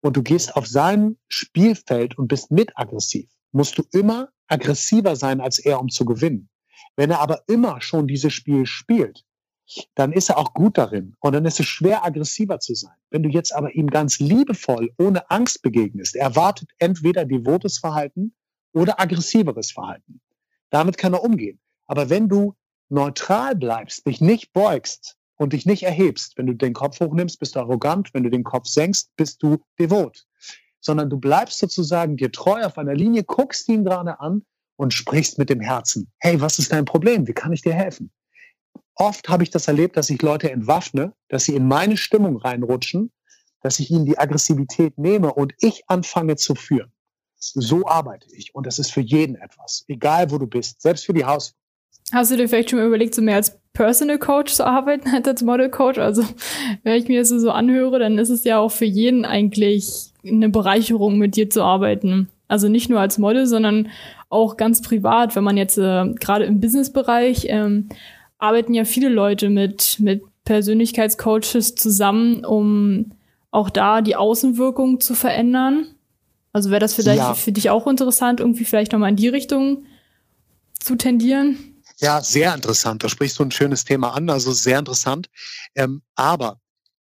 [0.02, 5.40] und du gehst auf sein Spielfeld und bist mit aggressiv, musst du immer aggressiver sein
[5.40, 6.48] als er, um zu gewinnen.
[6.96, 9.24] Wenn er aber immer schon dieses Spiel spielt,
[9.94, 12.94] dann ist er auch gut darin und dann ist es schwer, aggressiver zu sein.
[13.10, 18.34] Wenn du jetzt aber ihm ganz liebevoll, ohne Angst begegnest, erwartet entweder devotes Verhalten
[18.72, 20.20] oder aggressiveres Verhalten.
[20.70, 21.60] Damit kann er umgehen.
[21.86, 22.54] Aber wenn du
[22.88, 27.56] neutral bleibst, dich nicht beugst und dich nicht erhebst, wenn du den Kopf hochnimmst, bist
[27.56, 30.26] du arrogant, wenn du den Kopf senkst, bist du devot.
[30.80, 34.44] Sondern du bleibst sozusagen dir treu auf einer Linie, guckst ihn gerade an
[34.76, 36.10] und sprichst mit dem Herzen.
[36.18, 37.26] Hey, was ist dein Problem?
[37.26, 38.10] Wie kann ich dir helfen?
[38.94, 43.10] Oft habe ich das erlebt, dass ich Leute entwaffne, dass sie in meine Stimmung reinrutschen,
[43.62, 46.92] dass ich ihnen die Aggressivität nehme und ich anfange zu führen.
[47.36, 51.14] So arbeite ich und das ist für jeden etwas, egal wo du bist, selbst für
[51.14, 51.54] die Haus.
[52.12, 55.70] Hast du dir vielleicht schon überlegt, so mehr als Personal Coach zu arbeiten als Model
[55.70, 55.98] Coach?
[55.98, 56.24] Also,
[56.82, 60.48] wenn ich mir das so anhöre, dann ist es ja auch für jeden eigentlich eine
[60.48, 62.28] Bereicherung, mit dir zu arbeiten.
[62.48, 63.88] Also nicht nur als Model, sondern
[64.28, 67.88] auch ganz privat, wenn man jetzt äh, gerade im Businessbereich ähm,
[68.40, 73.12] arbeiten ja viele Leute mit, mit Persönlichkeitscoaches zusammen, um
[73.50, 75.94] auch da die Außenwirkung zu verändern.
[76.52, 77.34] Also wäre das vielleicht ja.
[77.34, 79.84] für dich auch interessant, irgendwie vielleicht nochmal in die Richtung
[80.80, 81.82] zu tendieren?
[81.98, 83.04] Ja, sehr interessant.
[83.04, 85.28] Da sprichst du ein schönes Thema an, also sehr interessant.
[85.74, 86.60] Ähm, aber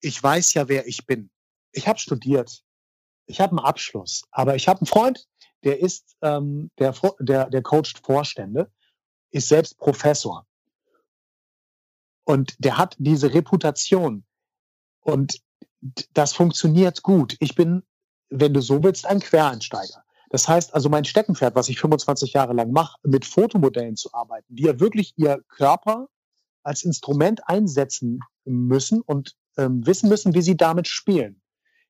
[0.02, 1.30] ich weiß ja, wer ich bin.
[1.72, 2.64] Ich habe studiert.
[3.28, 4.24] Ich habe einen Abschluss.
[4.32, 5.28] Aber ich habe einen Freund,
[5.64, 8.72] der ist, ähm, der, der, der coacht Vorstände,
[9.32, 10.46] ist selbst Professor.
[12.30, 14.24] Und der hat diese Reputation.
[15.00, 15.42] Und
[16.14, 17.36] das funktioniert gut.
[17.40, 17.82] Ich bin,
[18.30, 20.04] wenn du so willst, ein Quereinsteiger.
[20.30, 24.56] Das heißt also, mein Steckenpferd, was ich 25 Jahre lang mache, mit Fotomodellen zu arbeiten,
[24.56, 26.08] die ja wirklich ihr Körper
[26.62, 31.42] als Instrument einsetzen müssen und ähm, wissen müssen, wie sie damit spielen.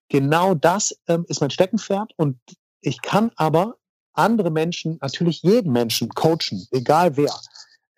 [0.07, 2.39] Genau das ähm, ist mein Steckenpferd und
[2.79, 3.75] ich kann aber
[4.13, 7.35] andere Menschen, natürlich jeden Menschen coachen, egal wer.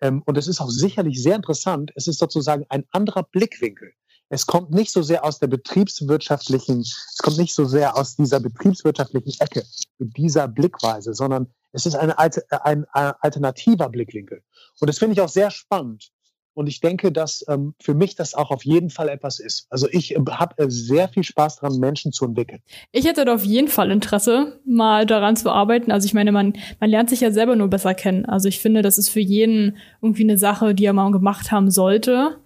[0.02, 1.92] Ähm, und es ist auch sicherlich sehr interessant.
[1.94, 3.92] Es ist sozusagen ein anderer Blickwinkel.
[4.28, 8.40] Es kommt nicht so sehr aus der betriebswirtschaftlichen, es kommt nicht so sehr aus dieser
[8.40, 9.62] betriebswirtschaftlichen Ecke,
[9.98, 14.42] mit dieser Blickweise, sondern es ist eine, ein, ein alternativer Blickwinkel.
[14.80, 16.10] Und das finde ich auch sehr spannend.
[16.54, 19.66] Und ich denke, dass ähm, für mich das auch auf jeden Fall etwas ist.
[19.70, 22.60] Also ich äh, habe äh, sehr viel Spaß daran, Menschen zu entwickeln.
[22.92, 25.90] Ich hätte da auf jeden Fall Interesse, mal daran zu arbeiten.
[25.90, 28.26] Also ich meine, man, man lernt sich ja selber nur besser kennen.
[28.26, 31.70] Also ich finde, das ist für jeden irgendwie eine Sache, die er mal gemacht haben
[31.70, 32.36] sollte.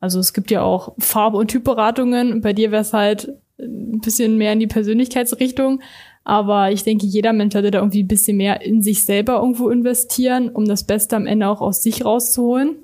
[0.00, 2.40] Also es gibt ja auch Farbe- und Typberatungen.
[2.40, 5.82] Bei dir wäre es halt ein bisschen mehr in die Persönlichkeitsrichtung.
[6.24, 9.68] Aber ich denke, jeder Mensch sollte da irgendwie ein bisschen mehr in sich selber irgendwo
[9.68, 12.76] investieren, um das Beste am Ende auch aus sich rauszuholen.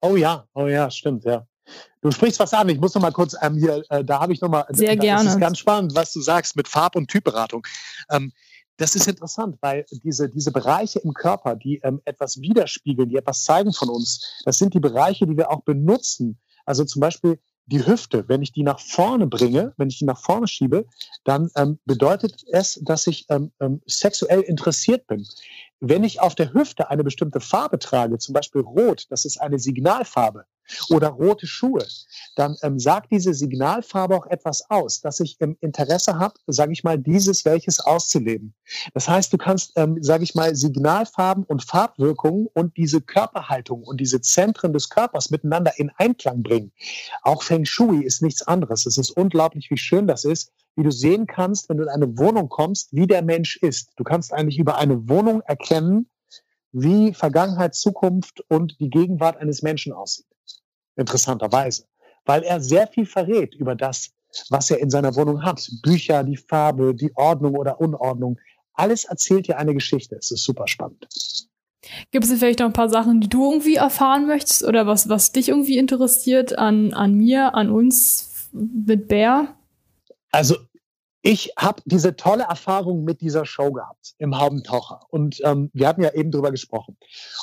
[0.00, 1.46] Oh ja, oh ja, stimmt, ja.
[2.00, 2.68] Du sprichst was an.
[2.68, 4.64] Ich muss noch mal kurz ähm, hier, äh, da habe ich noch mal.
[4.70, 5.24] Sehr da, gerne.
[5.24, 7.66] Das ist ganz spannend, was du sagst mit Farb- und Typberatung.
[8.10, 8.32] Ähm,
[8.76, 13.42] das ist interessant, weil diese, diese Bereiche im Körper, die ähm, etwas widerspiegeln, die etwas
[13.42, 16.38] zeigen von uns, das sind die Bereiche, die wir auch benutzen.
[16.66, 20.20] Also zum Beispiel die Hüfte, wenn ich die nach vorne bringe, wenn ich die nach
[20.20, 20.86] vorne schiebe,
[21.24, 25.26] dann ähm, bedeutet es, dass ich ähm, ähm, sexuell interessiert bin.
[25.80, 29.58] Wenn ich auf der Hüfte eine bestimmte Farbe trage, zum Beispiel Rot, das ist eine
[29.58, 30.44] Signalfarbe,
[30.90, 31.86] oder rote Schuhe,
[32.34, 36.84] dann ähm, sagt diese Signalfarbe auch etwas aus, dass ich im Interesse habe, sage ich
[36.84, 38.54] mal, dieses welches auszuleben.
[38.94, 44.00] Das heißt, du kannst, ähm, sage ich mal, Signalfarben und Farbwirkungen und diese Körperhaltung und
[44.00, 46.72] diese Zentren des Körpers miteinander in Einklang bringen.
[47.22, 48.86] Auch Feng Shui ist nichts anderes.
[48.86, 52.18] Es ist unglaublich, wie schön das ist, wie du sehen kannst, wenn du in eine
[52.18, 53.90] Wohnung kommst, wie der Mensch ist.
[53.96, 56.08] Du kannst eigentlich über eine Wohnung erkennen,
[56.72, 60.26] wie Vergangenheit, Zukunft und die Gegenwart eines Menschen aussieht
[60.96, 61.84] interessanterweise,
[62.24, 64.10] weil er sehr viel verrät über das,
[64.50, 65.68] was er in seiner Wohnung hat.
[65.82, 68.38] Bücher, die Farbe, die Ordnung oder Unordnung.
[68.74, 70.16] Alles erzählt dir eine Geschichte.
[70.16, 71.08] Es ist super spannend.
[72.10, 75.32] Gibt es vielleicht noch ein paar Sachen, die du irgendwie erfahren möchtest oder was, was
[75.32, 79.54] dich irgendwie interessiert an, an mir, an uns mit Bär?
[80.30, 80.56] Also
[81.22, 85.00] ich habe diese tolle Erfahrung mit dieser Show gehabt im Haubentaucher.
[85.10, 86.96] Und ähm, wir hatten ja eben drüber gesprochen.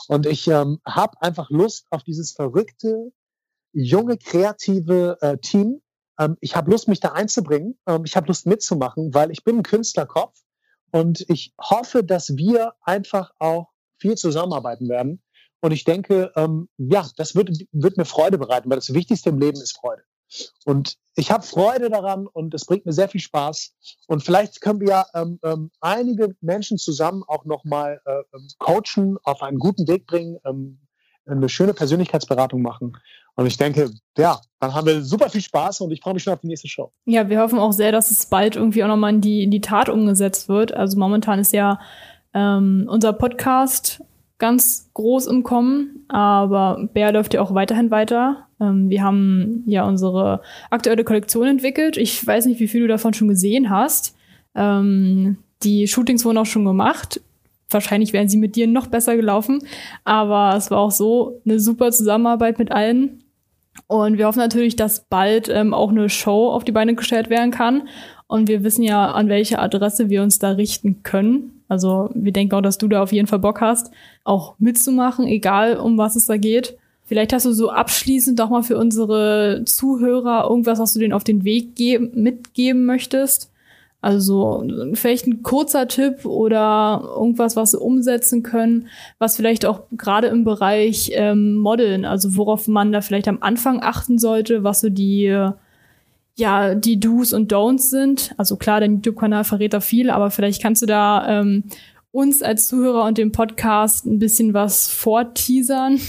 [0.07, 3.11] Und ich ähm, habe einfach Lust auf dieses verrückte,
[3.73, 5.81] junge, kreative äh, Team.
[6.19, 7.77] Ähm, ich habe Lust, mich da einzubringen.
[7.87, 10.39] Ähm, ich habe Lust mitzumachen, weil ich bin ein Künstlerkopf.
[10.91, 15.23] Und ich hoffe, dass wir einfach auch viel zusammenarbeiten werden.
[15.59, 19.39] Und ich denke, ähm, ja, das wird, wird mir Freude bereiten, weil das Wichtigste im
[19.39, 20.03] Leben ist Freude.
[20.65, 23.73] Und ich habe Freude daran und es bringt mir sehr viel Spaß.
[24.07, 29.17] Und vielleicht können wir ja ähm, ähm, einige Menschen zusammen auch nochmal äh, ähm, coachen,
[29.23, 30.79] auf einen guten Weg bringen, ähm,
[31.25, 32.97] eine schöne Persönlichkeitsberatung machen.
[33.35, 36.33] Und ich denke, ja, dann haben wir super viel Spaß und ich freue mich schon
[36.33, 36.91] auf die nächste Show.
[37.05, 39.61] Ja, wir hoffen auch sehr, dass es bald irgendwie auch nochmal in die, in die
[39.61, 40.73] Tat umgesetzt wird.
[40.73, 41.79] Also momentan ist ja
[42.33, 44.03] ähm, unser Podcast
[44.37, 48.47] ganz groß im Kommen, aber Bär läuft ja auch weiterhin weiter.
[48.59, 51.97] Ähm, wir haben ja unsere aktuelle Kollektion entwickelt.
[51.97, 54.15] Ich weiß nicht, wie viel du davon schon gesehen hast.
[54.53, 57.21] Ähm, die Shootings wurden auch schon gemacht.
[57.73, 59.59] Wahrscheinlich wären sie mit dir noch besser gelaufen,
[60.03, 63.23] aber es war auch so eine super Zusammenarbeit mit allen.
[63.87, 67.51] Und wir hoffen natürlich, dass bald ähm, auch eine Show auf die Beine gestellt werden
[67.51, 67.87] kann.
[68.27, 71.61] Und wir wissen ja, an welche Adresse wir uns da richten können.
[71.67, 73.91] Also wir denken auch, dass du da auf jeden Fall Bock hast,
[74.23, 76.77] auch mitzumachen, egal um was es da geht.
[77.05, 81.23] Vielleicht hast du so abschließend doch mal für unsere Zuhörer irgendwas, was du denen auf
[81.23, 81.77] den Weg
[82.13, 83.51] mitgeben möchtest.
[84.03, 90.27] Also vielleicht ein kurzer Tipp oder irgendwas, was sie umsetzen können, was vielleicht auch gerade
[90.27, 94.89] im Bereich ähm, Modeln, also worauf man da vielleicht am Anfang achten sollte, was so
[94.89, 95.33] die
[96.35, 98.35] ja die Do's und Don'ts sind.
[98.37, 101.63] Also klar, dein YouTube-Kanal verrät da viel, aber vielleicht kannst du da ähm,
[102.11, 106.01] uns als Zuhörer und dem Podcast ein bisschen was vorteasern.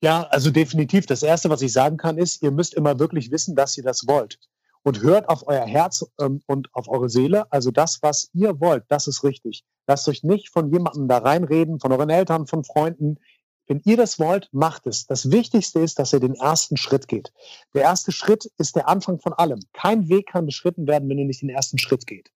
[0.00, 1.06] Ja, also definitiv.
[1.06, 4.06] Das Erste, was ich sagen kann, ist, ihr müsst immer wirklich wissen, dass ihr das
[4.06, 4.38] wollt.
[4.86, 7.50] Und hört auf euer Herz ähm, und auf eure Seele.
[7.50, 9.64] Also das, was ihr wollt, das ist richtig.
[9.88, 13.16] Lasst euch nicht von jemandem da reinreden, von euren Eltern, von Freunden.
[13.66, 15.06] Wenn ihr das wollt, macht es.
[15.06, 17.32] Das Wichtigste ist, dass ihr den ersten Schritt geht.
[17.74, 19.58] Der erste Schritt ist der Anfang von allem.
[19.72, 22.30] Kein Weg kann beschritten werden, wenn ihr nicht den ersten Schritt geht.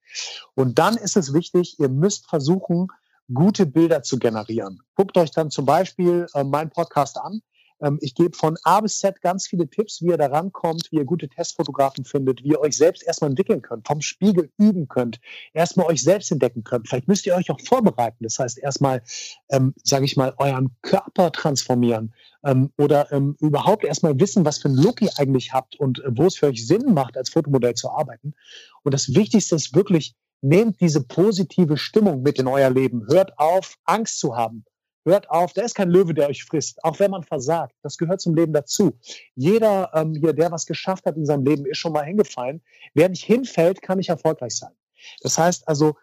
[0.57, 2.89] Und dann ist es wichtig, ihr müsst versuchen,
[3.33, 4.81] gute Bilder zu generieren.
[4.97, 7.43] Guckt euch dann zum Beispiel äh, meinen Podcast an.
[7.81, 10.97] Ähm, ich gebe von A bis Z ganz viele Tipps, wie ihr da rankommt, wie
[10.97, 15.21] ihr gute Testfotografen findet, wie ihr euch selbst erstmal entwickeln könnt, vom Spiegel üben könnt,
[15.53, 16.89] erstmal euch selbst entdecken könnt.
[16.89, 18.25] Vielleicht müsst ihr euch auch vorbereiten.
[18.25, 19.03] Das heißt, erstmal,
[19.51, 22.15] ähm, sage ich mal, euren Körper transformieren
[22.45, 26.11] ähm, oder ähm, überhaupt erstmal wissen, was für ein Look ihr eigentlich habt und äh,
[26.11, 28.35] wo es für euch Sinn macht, als Fotomodell zu arbeiten.
[28.83, 33.07] Und das Wichtigste ist wirklich, nehmt diese positive Stimmung mit in euer Leben.
[33.09, 34.65] Hört auf, Angst zu haben.
[35.11, 37.75] Hört auf, da ist kein Löwe, der euch frisst, auch wenn man versagt.
[37.83, 38.97] Das gehört zum Leben dazu.
[39.35, 42.63] Jeder ähm, hier, der was geschafft hat in seinem Leben, ist schon mal hingefallen.
[42.95, 44.71] Wer nicht hinfällt, kann nicht erfolgreich sein.
[45.23, 45.97] Das heißt also,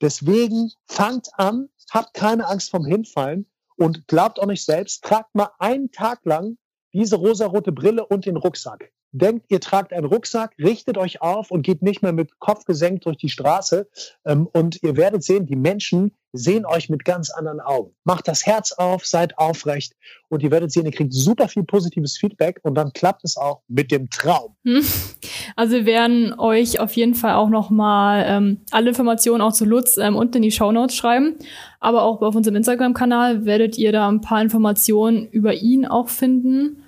[0.00, 5.50] deswegen fangt an, habt keine Angst vom Hinfallen und glaubt auch nicht selbst, tragt mal
[5.58, 6.56] einen Tag lang
[6.92, 11.62] diese rosarote Brille und den Rucksack denkt, ihr tragt einen Rucksack, richtet euch auf und
[11.62, 13.88] geht nicht mehr mit Kopf gesenkt durch die Straße.
[14.24, 17.94] Ähm, und ihr werdet sehen, die Menschen sehen euch mit ganz anderen Augen.
[18.04, 19.92] Macht das Herz auf, seid aufrecht
[20.28, 23.60] und ihr werdet sehen, ihr kriegt super viel positives Feedback und dann klappt es auch
[23.68, 24.56] mit dem Traum.
[25.54, 29.98] Also wir werden euch auf jeden Fall auch nochmal ähm, alle Informationen auch zu Lutz
[29.98, 31.36] ähm, unten in die Show Notes schreiben.
[31.78, 36.81] Aber auch auf unserem Instagram-Kanal werdet ihr da ein paar Informationen über ihn auch finden.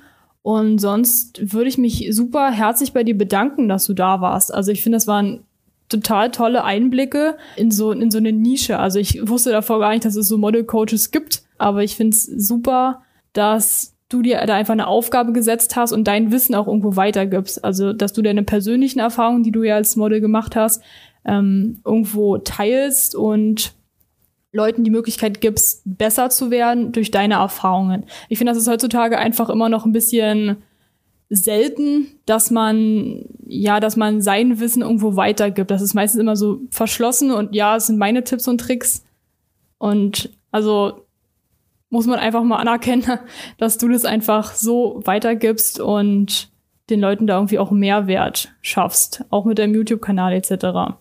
[0.45, 4.53] Und sonst würde ich mich super herzlich bei dir bedanken, dass du da warst.
[4.53, 5.41] Also ich finde, das waren
[5.89, 8.79] total tolle Einblicke in so, in so eine Nische.
[8.79, 12.25] Also ich wusste davor gar nicht, dass es so Model-Coaches gibt, aber ich finde es
[12.27, 13.01] super,
[13.33, 17.65] dass du dir da einfach eine Aufgabe gesetzt hast und dein Wissen auch irgendwo weitergibst.
[17.65, 20.83] Also, dass du deine persönlichen Erfahrungen, die du ja als Model gemacht hast,
[21.25, 23.73] ähm, irgendwo teilst und
[24.55, 28.05] Leuten die Möglichkeit gibst, besser zu werden durch deine Erfahrungen.
[28.29, 30.59] Ich finde, das ist heutzutage einfach immer noch ein bisschen
[31.29, 35.71] selten, dass man, ja, dass man sein Wissen irgendwo weitergibt.
[35.71, 39.05] Das ist meistens immer so verschlossen und ja, es sind meine Tipps und Tricks.
[39.79, 41.05] Und also
[41.91, 43.19] muss man einfach mal anerkennen,
[43.59, 46.51] dass du das einfach so weitergibst und
[46.91, 50.97] den Leuten da irgendwie auch Mehrwert schaffst, auch mit deinem YouTube-Kanal etc.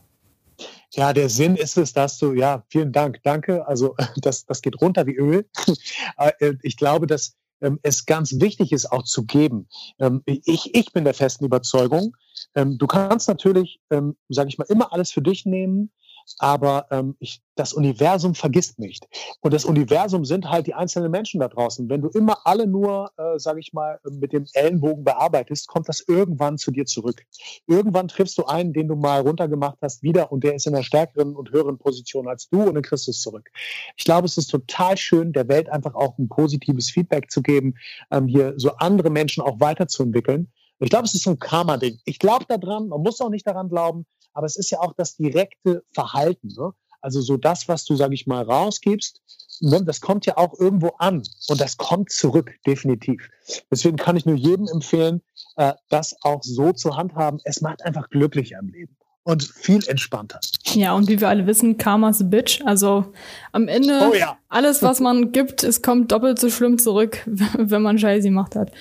[0.96, 3.68] Ja, der Sinn ist es, dass du, ja, vielen Dank, danke.
[3.68, 5.46] Also das, das geht runter wie Öl.
[6.18, 9.68] Äh, ich glaube, dass ähm, es ganz wichtig ist, auch zu geben.
[10.00, 12.16] Ähm, ich, ich bin der festen Überzeugung,
[12.56, 15.92] ähm, du kannst natürlich, sage ich mal, immer alles für dich nehmen,
[16.40, 19.08] aber ähm, ich, das Universum vergisst nicht.
[19.42, 21.90] Und das Universum sind halt die einzelnen Menschen da draußen.
[21.90, 26.04] Wenn du immer alle nur, äh, sage ich mal, mit dem Ellenbogen bearbeitest, kommt das
[26.08, 27.24] irgendwann zu dir zurück.
[27.68, 30.84] Irgendwann triffst du einen, den du mal runtergemacht hast, wieder und der ist in einer
[30.84, 33.50] stärkeren und höheren Position als du und dann kriegst du es zurück.
[33.96, 37.76] Ich glaube, es ist total schön, der Welt einfach auch ein positives Feedback zu geben,
[38.12, 40.52] ähm, hier so andere Menschen auch weiterzuentwickeln.
[40.80, 42.00] Ich glaube, es ist so ein Karma-Ding.
[42.06, 45.16] Ich glaube daran, man muss auch nicht daran glauben, aber es ist ja auch das
[45.16, 46.50] direkte Verhalten.
[46.58, 46.74] Ne?
[47.02, 49.22] Also so das, was du, sage ich mal, rausgibst,
[49.60, 53.30] ne, das kommt ja auch irgendwo an und das kommt zurück, definitiv.
[53.70, 55.22] Deswegen kann ich nur jedem empfehlen,
[55.58, 57.40] äh, das auch so zu handhaben.
[57.44, 60.40] Es macht einfach glücklicher im Leben und viel entspannter.
[60.74, 62.62] Ja, und wie wir alle wissen, Karma's a Bitch.
[62.66, 63.14] Also
[63.52, 64.38] am Ende, oh ja.
[64.50, 68.72] alles, was man gibt, es kommt doppelt so schlimm zurück, wenn man Scheiße gemacht hat.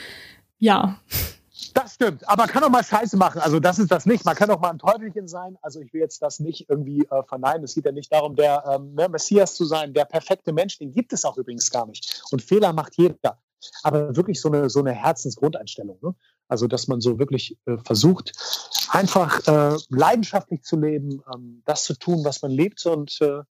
[0.59, 0.98] Ja.
[1.74, 3.40] Das stimmt, aber man kann auch mal Scheiße machen.
[3.40, 4.24] Also das ist das nicht.
[4.24, 5.56] Man kann auch mal ein Teufelchen sein.
[5.62, 7.64] Also ich will jetzt das nicht irgendwie äh, verneinen.
[7.64, 10.78] Es geht ja nicht darum, der ähm, ne, Messias zu sein, der perfekte Mensch.
[10.78, 12.22] Den gibt es auch übrigens gar nicht.
[12.30, 13.38] Und Fehler macht jeder.
[13.82, 15.98] Aber wirklich so eine, so eine Herzensgrundeinstellung.
[16.02, 16.14] Ne?
[16.48, 18.32] Also dass man so wirklich äh, versucht,
[18.90, 23.42] einfach äh, leidenschaftlich zu leben, ähm, das zu tun, was man lebt und äh,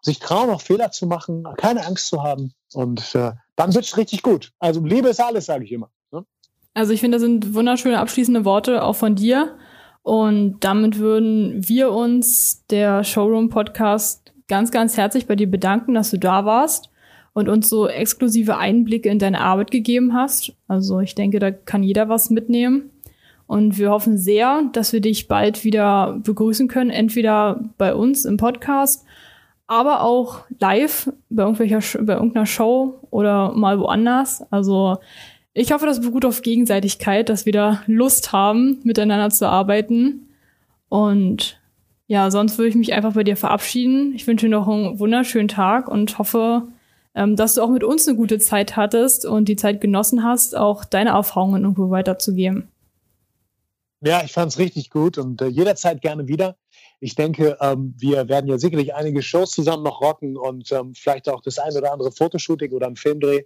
[0.00, 2.52] sich trauen, auch Fehler zu machen, keine Angst zu haben.
[2.72, 4.52] Und äh, dann wird es richtig gut.
[4.58, 5.90] Also Liebe ist alles, sage ich immer.
[6.78, 9.56] Also ich finde, das sind wunderschöne abschließende Worte auch von dir.
[10.04, 16.12] Und damit würden wir uns, der Showroom Podcast, ganz, ganz herzlich bei dir bedanken, dass
[16.12, 16.88] du da warst
[17.32, 20.52] und uns so exklusive Einblicke in deine Arbeit gegeben hast.
[20.68, 22.90] Also ich denke, da kann jeder was mitnehmen.
[23.48, 28.36] Und wir hoffen sehr, dass wir dich bald wieder begrüßen können, entweder bei uns im
[28.36, 29.04] Podcast,
[29.66, 34.44] aber auch live bei, irgendwelcher, bei irgendeiner Show oder mal woanders.
[34.52, 34.98] Also
[35.58, 40.28] ich hoffe, das beruht auf Gegenseitigkeit, dass wir da Lust haben, miteinander zu arbeiten.
[40.88, 41.60] Und
[42.06, 44.14] ja, sonst würde ich mich einfach bei dir verabschieden.
[44.14, 46.68] Ich wünsche dir noch einen wunderschönen Tag und hoffe,
[47.14, 50.56] ähm, dass du auch mit uns eine gute Zeit hattest und die Zeit genossen hast,
[50.56, 52.68] auch deine Erfahrungen irgendwo weiterzugeben.
[54.00, 56.56] Ja, ich fand es richtig gut und äh, jederzeit gerne wieder.
[57.00, 61.28] Ich denke, ähm, wir werden ja sicherlich einige Shows zusammen noch rocken und ähm, vielleicht
[61.28, 63.42] auch das ein oder andere Fotoshooting oder ein Filmdreh.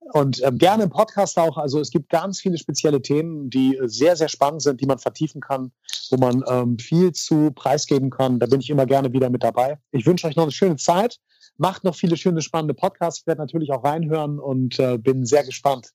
[0.00, 1.58] Und ähm, gerne im Podcast auch.
[1.58, 4.98] Also es gibt ganz viele spezielle Themen, die äh, sehr, sehr spannend sind, die man
[4.98, 5.72] vertiefen kann,
[6.10, 8.38] wo man ähm, viel zu preisgeben kann.
[8.38, 9.78] Da bin ich immer gerne wieder mit dabei.
[9.92, 11.18] Ich wünsche euch noch eine schöne Zeit.
[11.58, 13.20] Macht noch viele schöne, spannende Podcasts.
[13.20, 15.92] Ich werde natürlich auch reinhören und äh, bin sehr gespannt.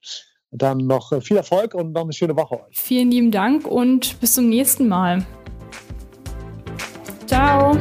[0.51, 2.77] Dann noch äh, viel Erfolg und noch eine schöne Woche euch.
[2.77, 5.25] Vielen lieben Dank und bis zum nächsten Mal.
[7.25, 7.75] Ciao.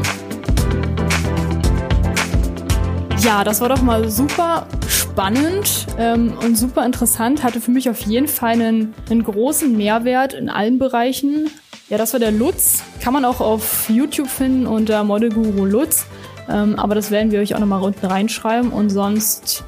[3.20, 4.66] Ja, das war doch mal super
[5.12, 7.42] spannend ähm, und super interessant.
[7.42, 11.50] Hatte für mich auf jeden Fall einen, einen großen Mehrwert in allen Bereichen.
[11.90, 12.82] Ja, das war der Lutz.
[13.02, 16.06] Kann man auch auf YouTube finden unter Modelguru Lutz.
[16.48, 18.70] Ähm, aber das werden wir euch auch nochmal unten reinschreiben.
[18.70, 19.64] Und sonst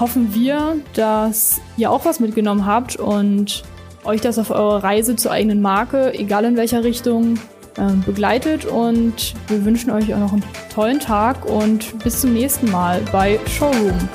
[0.00, 3.64] hoffen wir, dass ihr auch was mitgenommen habt und
[4.04, 7.38] euch das auf eurer Reise zur eigenen Marke, egal in welcher Richtung,
[7.76, 8.64] ähm, begleitet.
[8.64, 10.44] Und wir wünschen euch auch noch einen
[10.74, 14.08] tollen Tag und bis zum nächsten Mal bei Showroom.